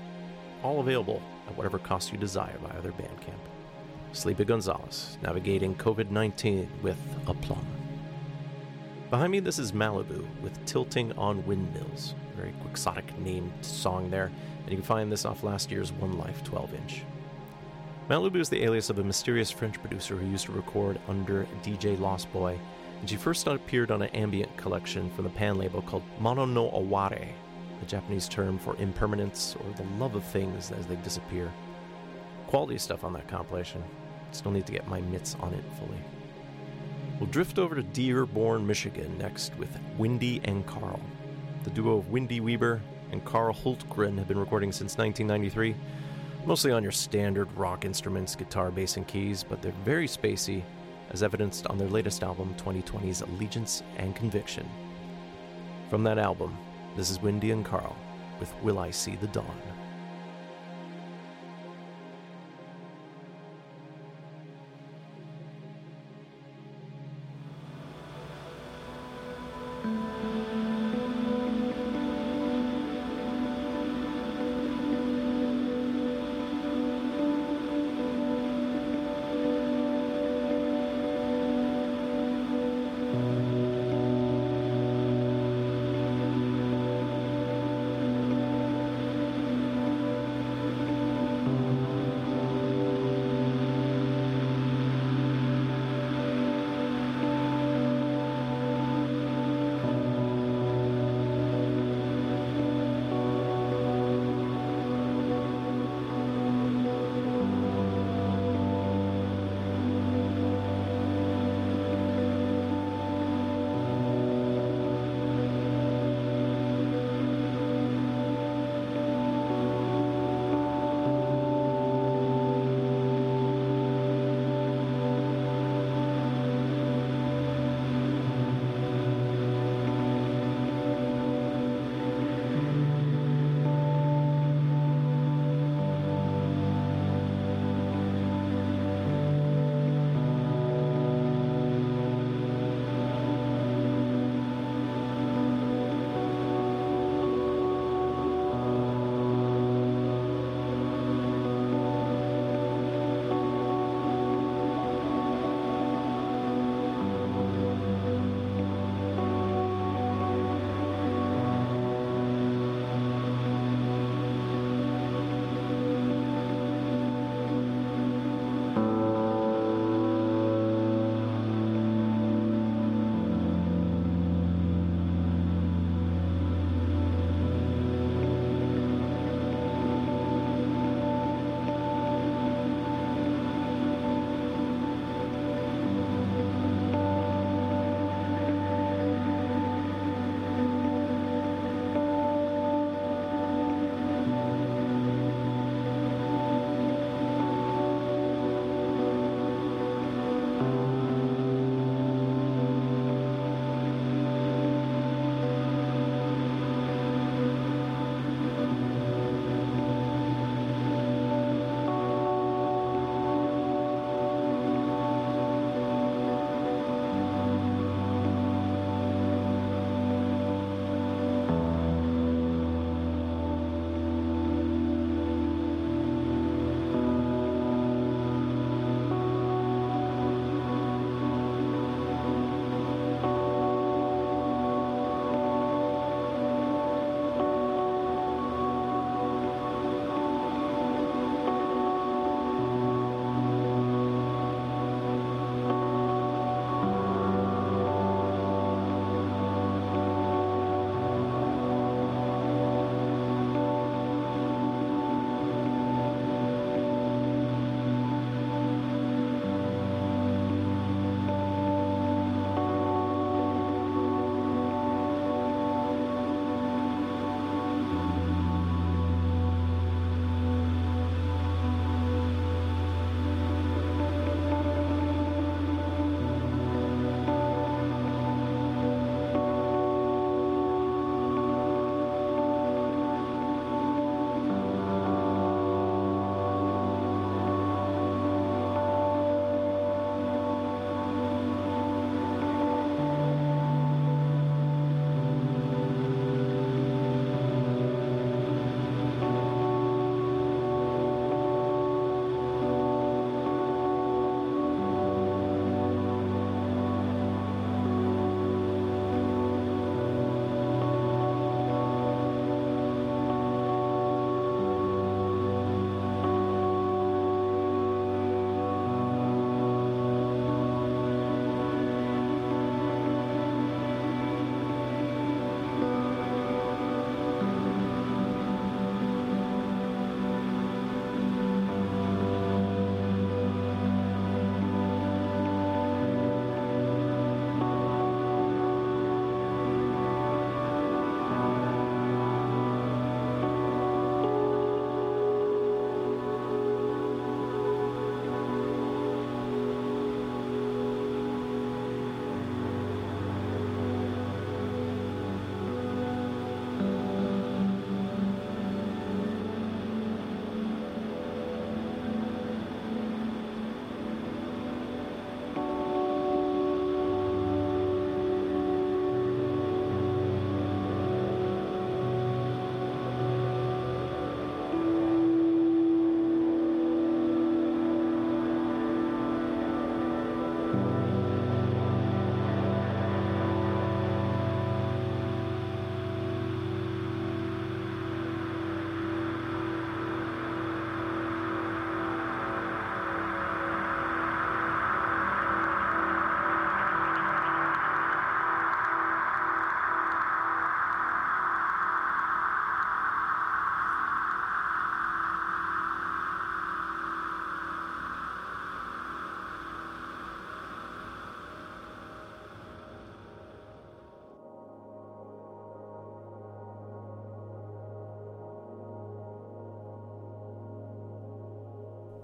[0.62, 3.40] all available at whatever cost you desire via their Bandcamp.
[4.14, 6.98] Sleepy Gonzales, navigating COVID 19 with
[7.28, 7.66] aplomb.
[9.10, 12.14] Behind me, this is Malibu with Tilting on Windmills.
[12.36, 14.32] Very quixotic named song there,
[14.64, 17.04] and you can find this off last year's One Life 12 inch.
[18.10, 21.98] Malibu is the alias of a mysterious French producer who used to record under DJ
[21.98, 22.60] Lost Boy,
[23.00, 26.70] and she first appeared on an ambient collection from the pan label called Mono no
[26.72, 27.30] Aware,
[27.82, 31.52] a Japanese term for impermanence or the love of things as they disappear.
[32.48, 33.82] Quality stuff on that compilation.
[34.32, 36.00] Still need to get my mitts on it fully.
[37.20, 41.00] We'll drift over to Dearborn, Michigan next with Windy and Carl.
[41.64, 42.82] The duo of Windy Weber
[43.12, 45.76] and Carl Hultgren have been recording since 1993,
[46.46, 50.64] mostly on your standard rock instruments, guitar, bass, and keys, but they're very spacey,
[51.12, 54.68] as evidenced on their latest album, 2020's Allegiance and Conviction.
[55.90, 56.58] From that album,
[56.96, 57.96] this is Windy and Carl
[58.40, 59.71] with Will I See the Dawn?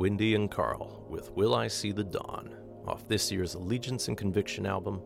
[0.08, 2.56] Windy and Carl with Will I See the Dawn
[2.88, 5.02] off this year's Allegiance and Conviction album.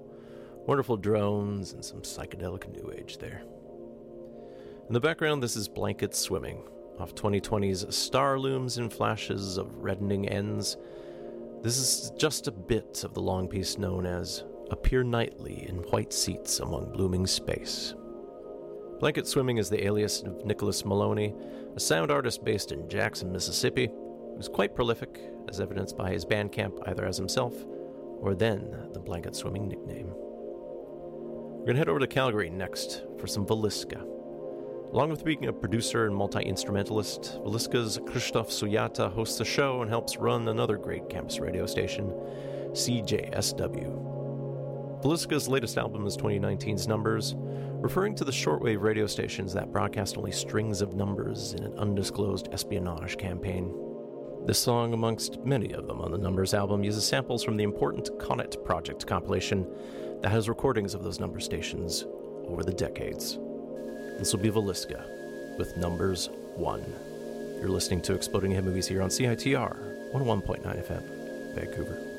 [0.68, 3.42] Wonderful drones and some psychedelic new age there.
[4.88, 6.62] In the background, this is Blanket Swimming
[7.00, 10.78] off 2020's Starlooms and Flashes of Reddening Ends.
[11.64, 16.14] This is just a bit of the long piece known as Appear Nightly in White
[16.14, 17.96] Seats Among Blooming Space.
[19.00, 21.34] Blanket Swimming is the alias of Nicholas Maloney,
[21.76, 23.90] a sound artist based in Jackson, Mississippi,
[24.48, 25.20] quite prolific,
[25.50, 27.54] as evidenced by his Bandcamp either as himself
[28.20, 30.14] or then the Blanket Swimming nickname.
[30.14, 34.02] We're going to head over to Calgary next for some Valiska.
[34.92, 39.90] Along with being a producer and multi instrumentalist, Valiska's Krzysztof Sujata hosts a show and
[39.90, 42.10] helps run another great campus radio station,
[42.72, 44.12] CJSW.
[45.02, 50.32] Valiska's latest album is 2019's Numbers, referring to the shortwave radio stations that broadcast only
[50.32, 53.74] strings of numbers in an undisclosed espionage campaign.
[54.46, 58.10] This song, amongst many of them on the Numbers album, uses samples from the important
[58.20, 59.68] Conet Project compilation
[60.22, 62.06] that has recordings of those number stations
[62.48, 63.38] over the decades.
[64.18, 65.06] This will be Valiska
[65.60, 66.84] with Numbers 1.
[67.60, 72.11] You're listening to Exploding Head Movies here on CITR 101.9 FM, Vancouver.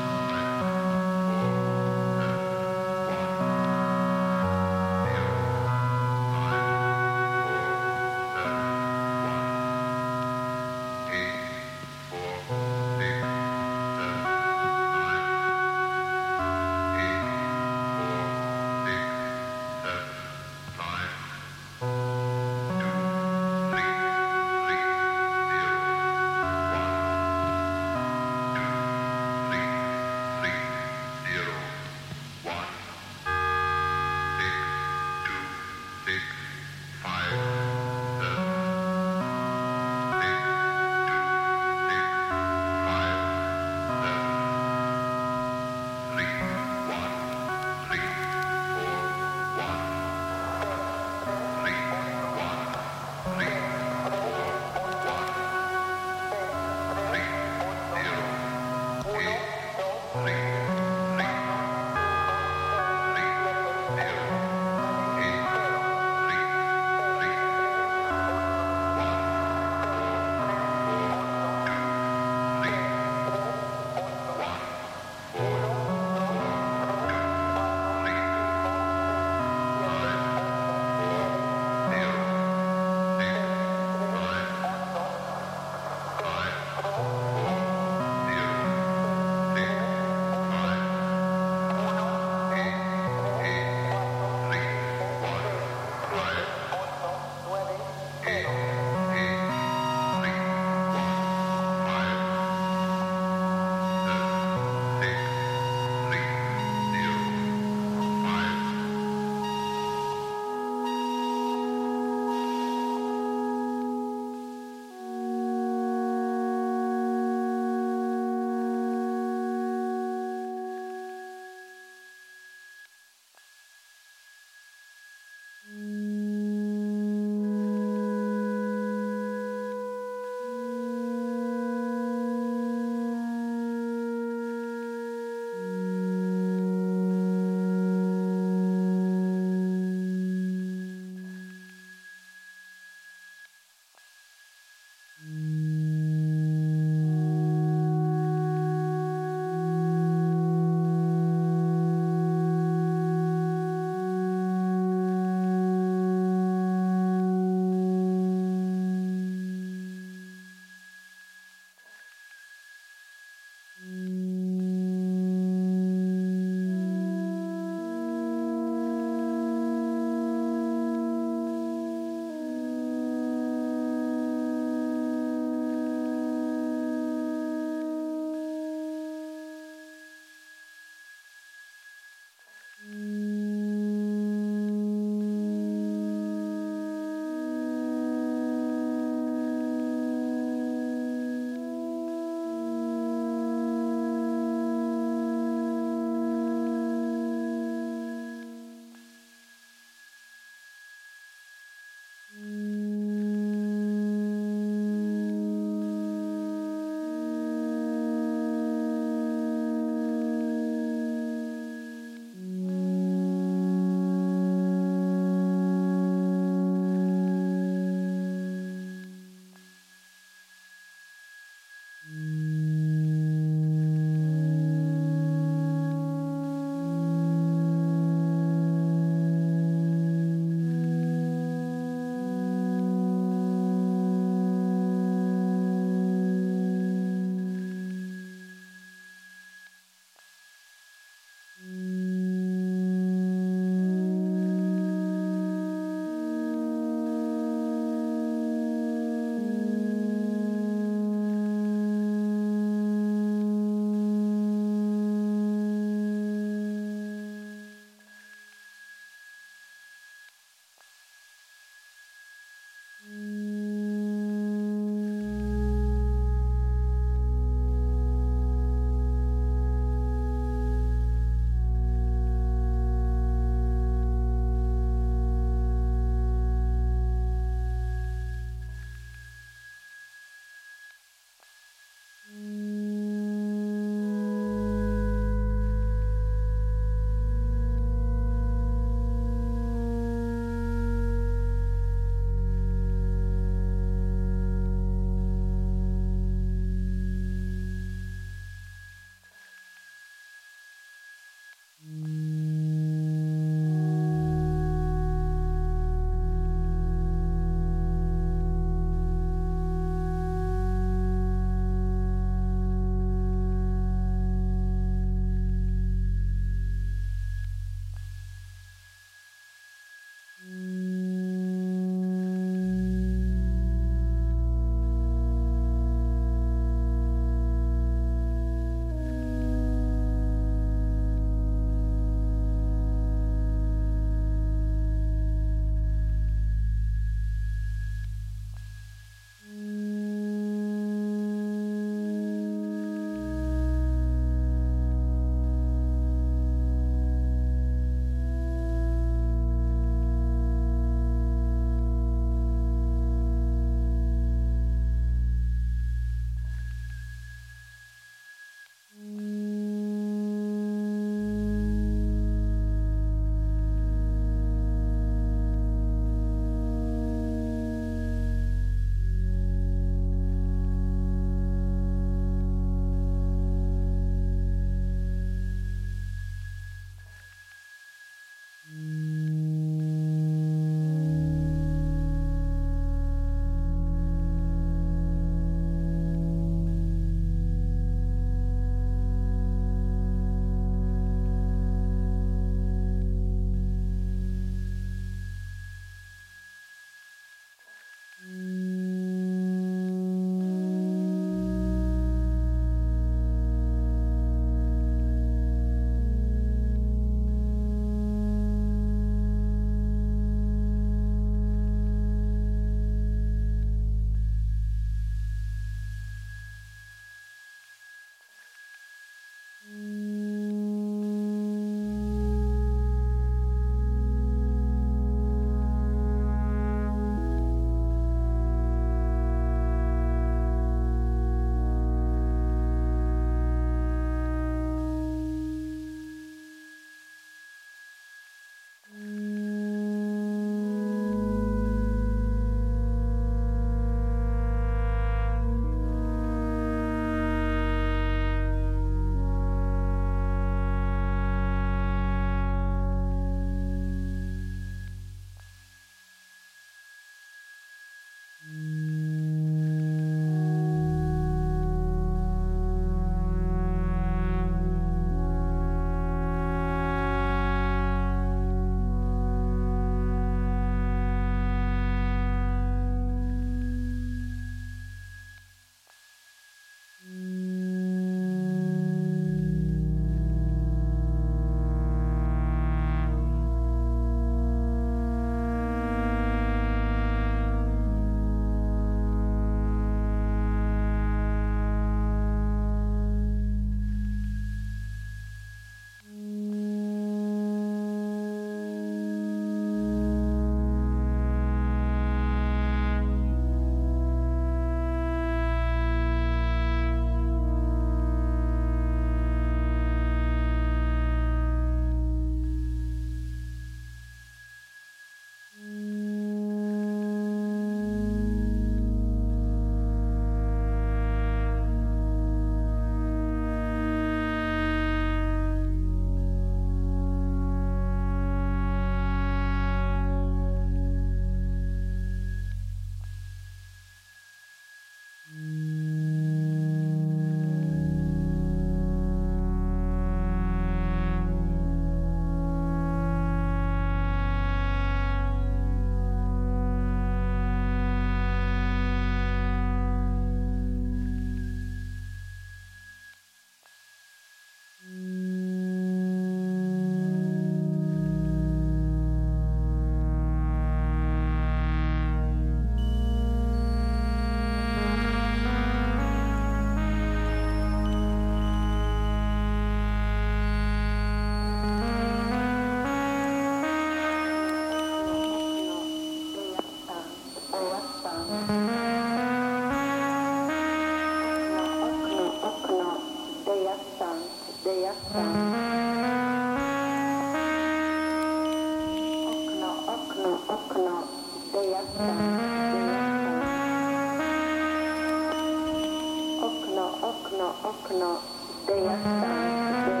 [597.41, 598.21] の奥の
[598.67, 600.00] 出屋さん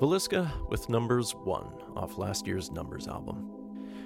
[0.00, 1.64] Valiska with Numbers 1
[1.96, 3.50] off last year's Numbers album.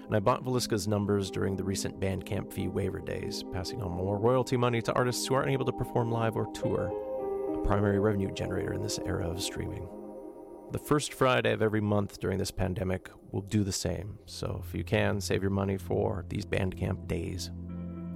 [0.06, 4.16] And I bought Valiska's numbers during the recent Bandcamp fee waiver days, passing on more
[4.16, 6.92] royalty money to artists who aren't able to perform live or tour,
[7.54, 9.88] a primary revenue generator in this era of streaming.
[10.70, 14.72] The first Friday of every month during this pandemic will do the same, so if
[14.72, 17.50] you can, save your money for these Bandcamp days.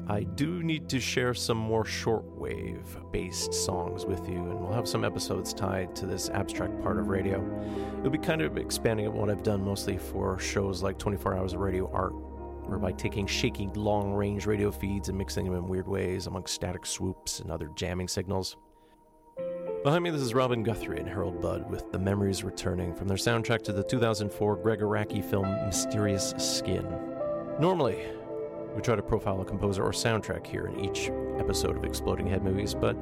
[0.07, 4.87] I do need to share some more shortwave based songs with you, and we'll have
[4.87, 7.43] some episodes tied to this abstract part of radio.
[7.99, 11.53] It'll be kind of expanding on what I've done mostly for shows like 24 Hours
[11.55, 12.13] of Radio Art,
[12.69, 16.85] whereby taking shaky long range radio feeds and mixing them in weird ways amongst static
[16.85, 18.59] swoops and other jamming signals.
[19.85, 23.17] Behind me, this is Robin Guthrie and Harold Budd with The Memories Returning from their
[23.17, 26.87] soundtrack to the 2004 Gregg Araki film Mysterious Skin.
[27.59, 28.05] Normally,
[28.75, 32.43] we try to profile a composer or soundtrack here in each episode of Exploding Head
[32.43, 32.95] Movies, but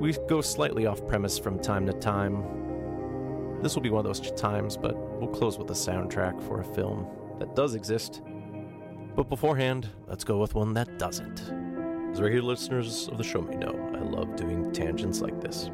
[0.00, 3.58] we go slightly off premise from time to time.
[3.62, 6.64] This will be one of those times, but we'll close with a soundtrack for a
[6.64, 7.06] film
[7.38, 8.22] that does exist.
[9.16, 11.40] But beforehand, let's go with one that doesn't.
[12.12, 15.70] As regular listeners of the show may know, I love doing tangents like this.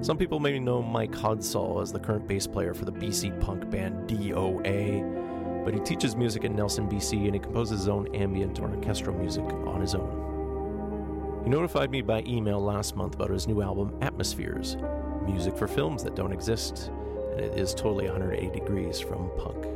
[0.00, 3.68] Some people may know Mike Hodsall as the current bass player for the BC punk
[3.68, 5.27] band DOA,
[5.68, 9.14] but he teaches music in Nelson, BC, and he composes his own ambient or orchestral
[9.14, 11.42] music on his own.
[11.44, 14.78] He notified me by email last month about his new album, Atmospheres
[15.26, 16.90] Music for Films That Don't Exist,
[17.32, 19.66] and it is totally 180 degrees from punk.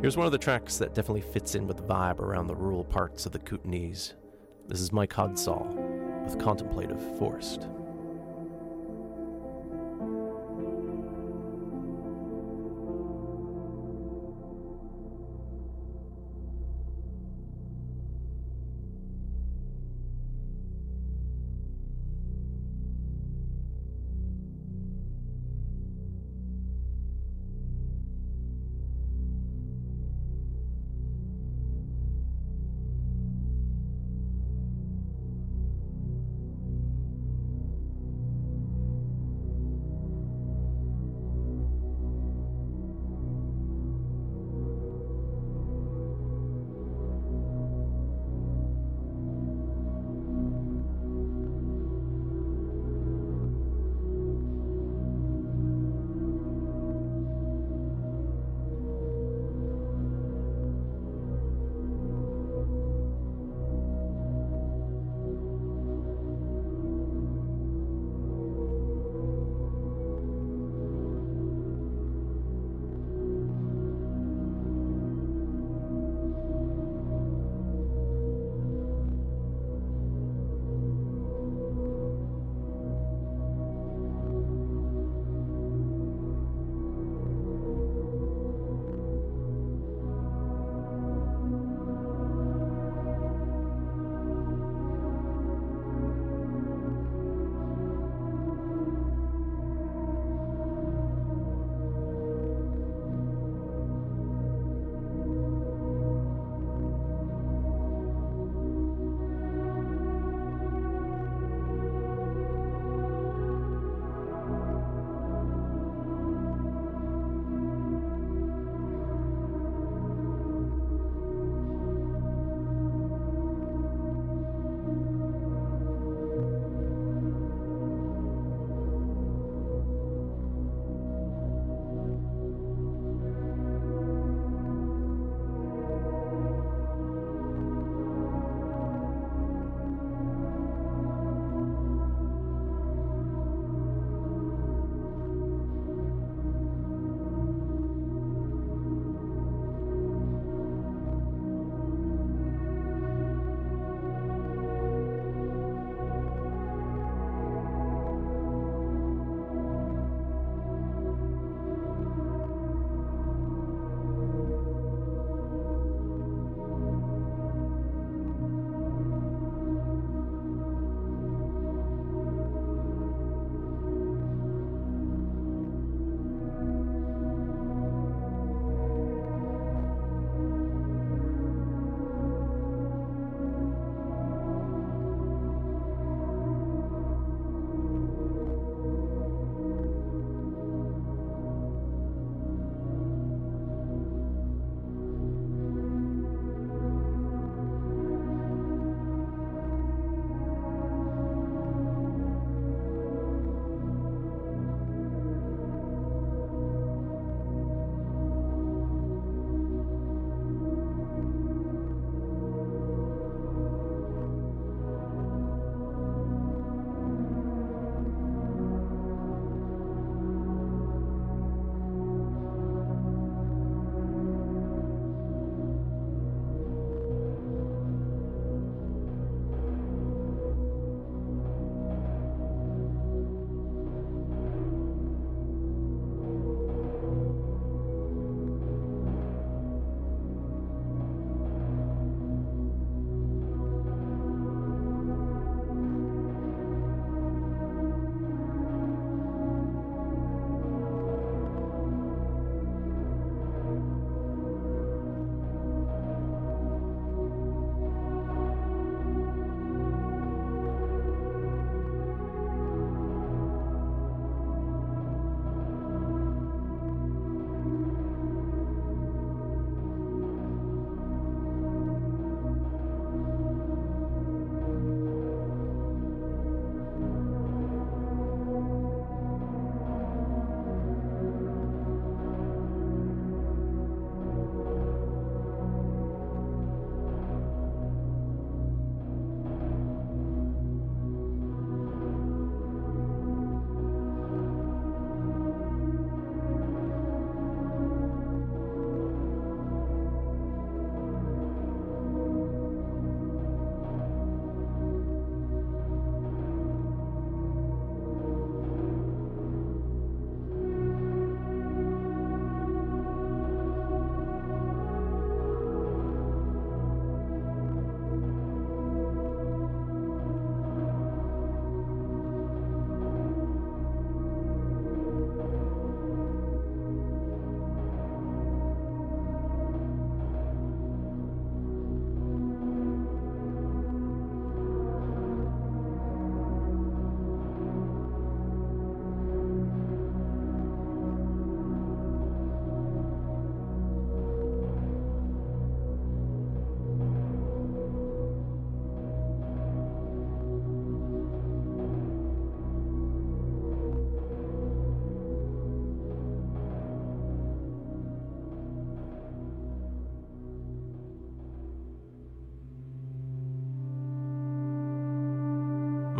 [0.00, 2.82] Here's one of the tracks that definitely fits in with the vibe around the rural
[2.82, 4.14] parts of the Kootenays.
[4.66, 7.68] This is Mike Hodsall with Contemplative Forest.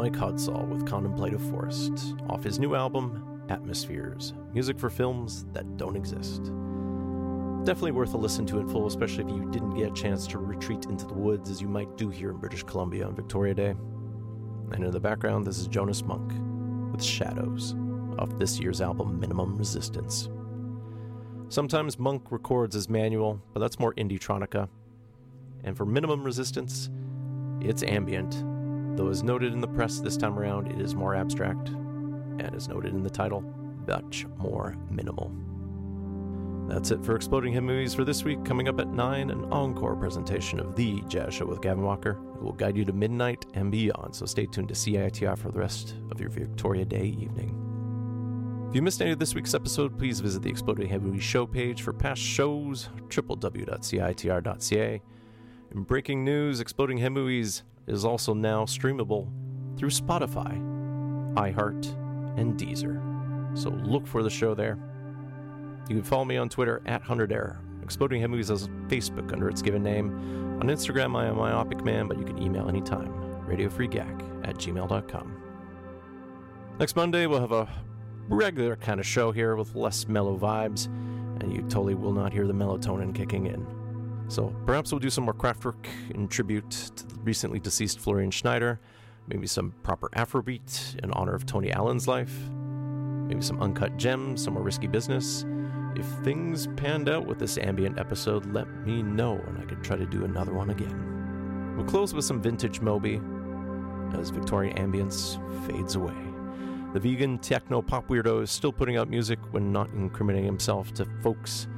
[0.03, 5.95] Mike Hodsall with Contemplative Forest off his new album, Atmospheres Music for Films That Don't
[5.95, 6.47] Exist.
[7.65, 10.39] Definitely worth a listen to in full, especially if you didn't get a chance to
[10.39, 13.77] retreat into the woods as you might do here in British Columbia on Victoria Day.
[14.73, 16.33] And in the background, this is Jonas Munk
[16.91, 17.77] with Shadows
[18.19, 20.29] off this year's album Minimum Resistance.
[21.49, 24.69] Sometimes Munk records as manual, but that's more indie tronica.
[25.63, 26.91] And for Minimum Resistance,
[27.61, 28.45] it's ambient,
[28.97, 32.69] though as noted in the press this time around, it is more abstract, and as
[32.69, 33.43] noted in the title,
[33.87, 35.33] much more minimal.
[36.69, 38.45] That's it for Exploding Head Movies for this week.
[38.45, 42.19] Coming up at 9, an encore presentation of The Jazz Show with Gavin Walker.
[42.37, 45.59] It will guide you to midnight and beyond, so stay tuned to CITR for the
[45.59, 47.59] rest of your Victoria Day evening.
[48.71, 51.47] If you missed any of this week's episode, please visit the Exploding Head Movies show
[51.47, 55.03] page for past shows, www.citr.ca.
[55.75, 59.29] In breaking news, Exploding Head Movies is also now streamable
[59.79, 60.59] through Spotify,
[61.35, 61.87] iHeart,
[62.39, 63.01] and Deezer.
[63.59, 64.79] So look for the show there.
[65.89, 67.59] You can follow me on Twitter at 100error.
[67.83, 70.59] Exploding Head Movies has Facebook under its given name.
[70.61, 73.13] On Instagram, I am Myopic Man, but you can email anytime.
[73.47, 75.37] RadioFreeGak at gmail.com.
[76.79, 77.69] Next Monday, we'll have a
[78.29, 82.47] regular kind of show here with less mellow vibes, and you totally will not hear
[82.47, 83.67] the melatonin kicking in.
[84.33, 85.85] So perhaps we'll do some more Kraftwerk
[86.15, 88.81] in tribute to the recently deceased Florian Schneider,
[89.29, 92.33] maybe some proper Afrobeat in honor of Tony Allen's life,
[93.29, 95.45] maybe some uncut gems, some more risky business.
[95.97, 99.97] If things panned out with this ambient episode, let me know and I could try
[99.97, 101.75] to do another one again.
[101.77, 103.21] We'll close with some vintage Moby
[104.15, 105.37] as Victorian ambience
[105.67, 106.17] fades away.
[106.95, 111.05] The vegan techno pop weirdo is still putting out music when not incriminating himself to
[111.23, 111.69] folks.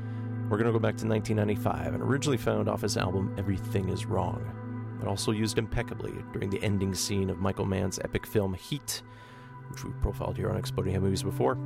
[0.54, 4.06] We're going to go back to 1995 and originally found off his album Everything Is
[4.06, 9.02] Wrong, but also used impeccably during the ending scene of Michael Mann's epic film Heat,
[9.68, 11.58] which we profiled here on Exploding Head Movies before.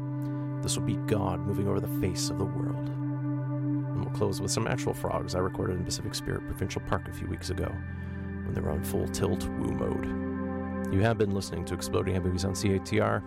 [0.63, 2.89] This will be God moving over the face of the world.
[2.89, 7.13] And we'll close with some actual frogs I recorded in Pacific Spirit Provincial Park a
[7.13, 10.95] few weeks ago when they were on full tilt woo mode.
[10.95, 13.23] You have been listening to Exploding Head Movies on CITR.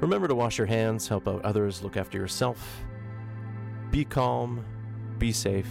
[0.00, 2.84] Remember to wash your hands, help out others, look after yourself.
[3.90, 4.64] Be calm,
[5.18, 5.68] be safe,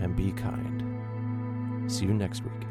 [0.00, 1.90] and be kind.
[1.90, 2.67] See you next week.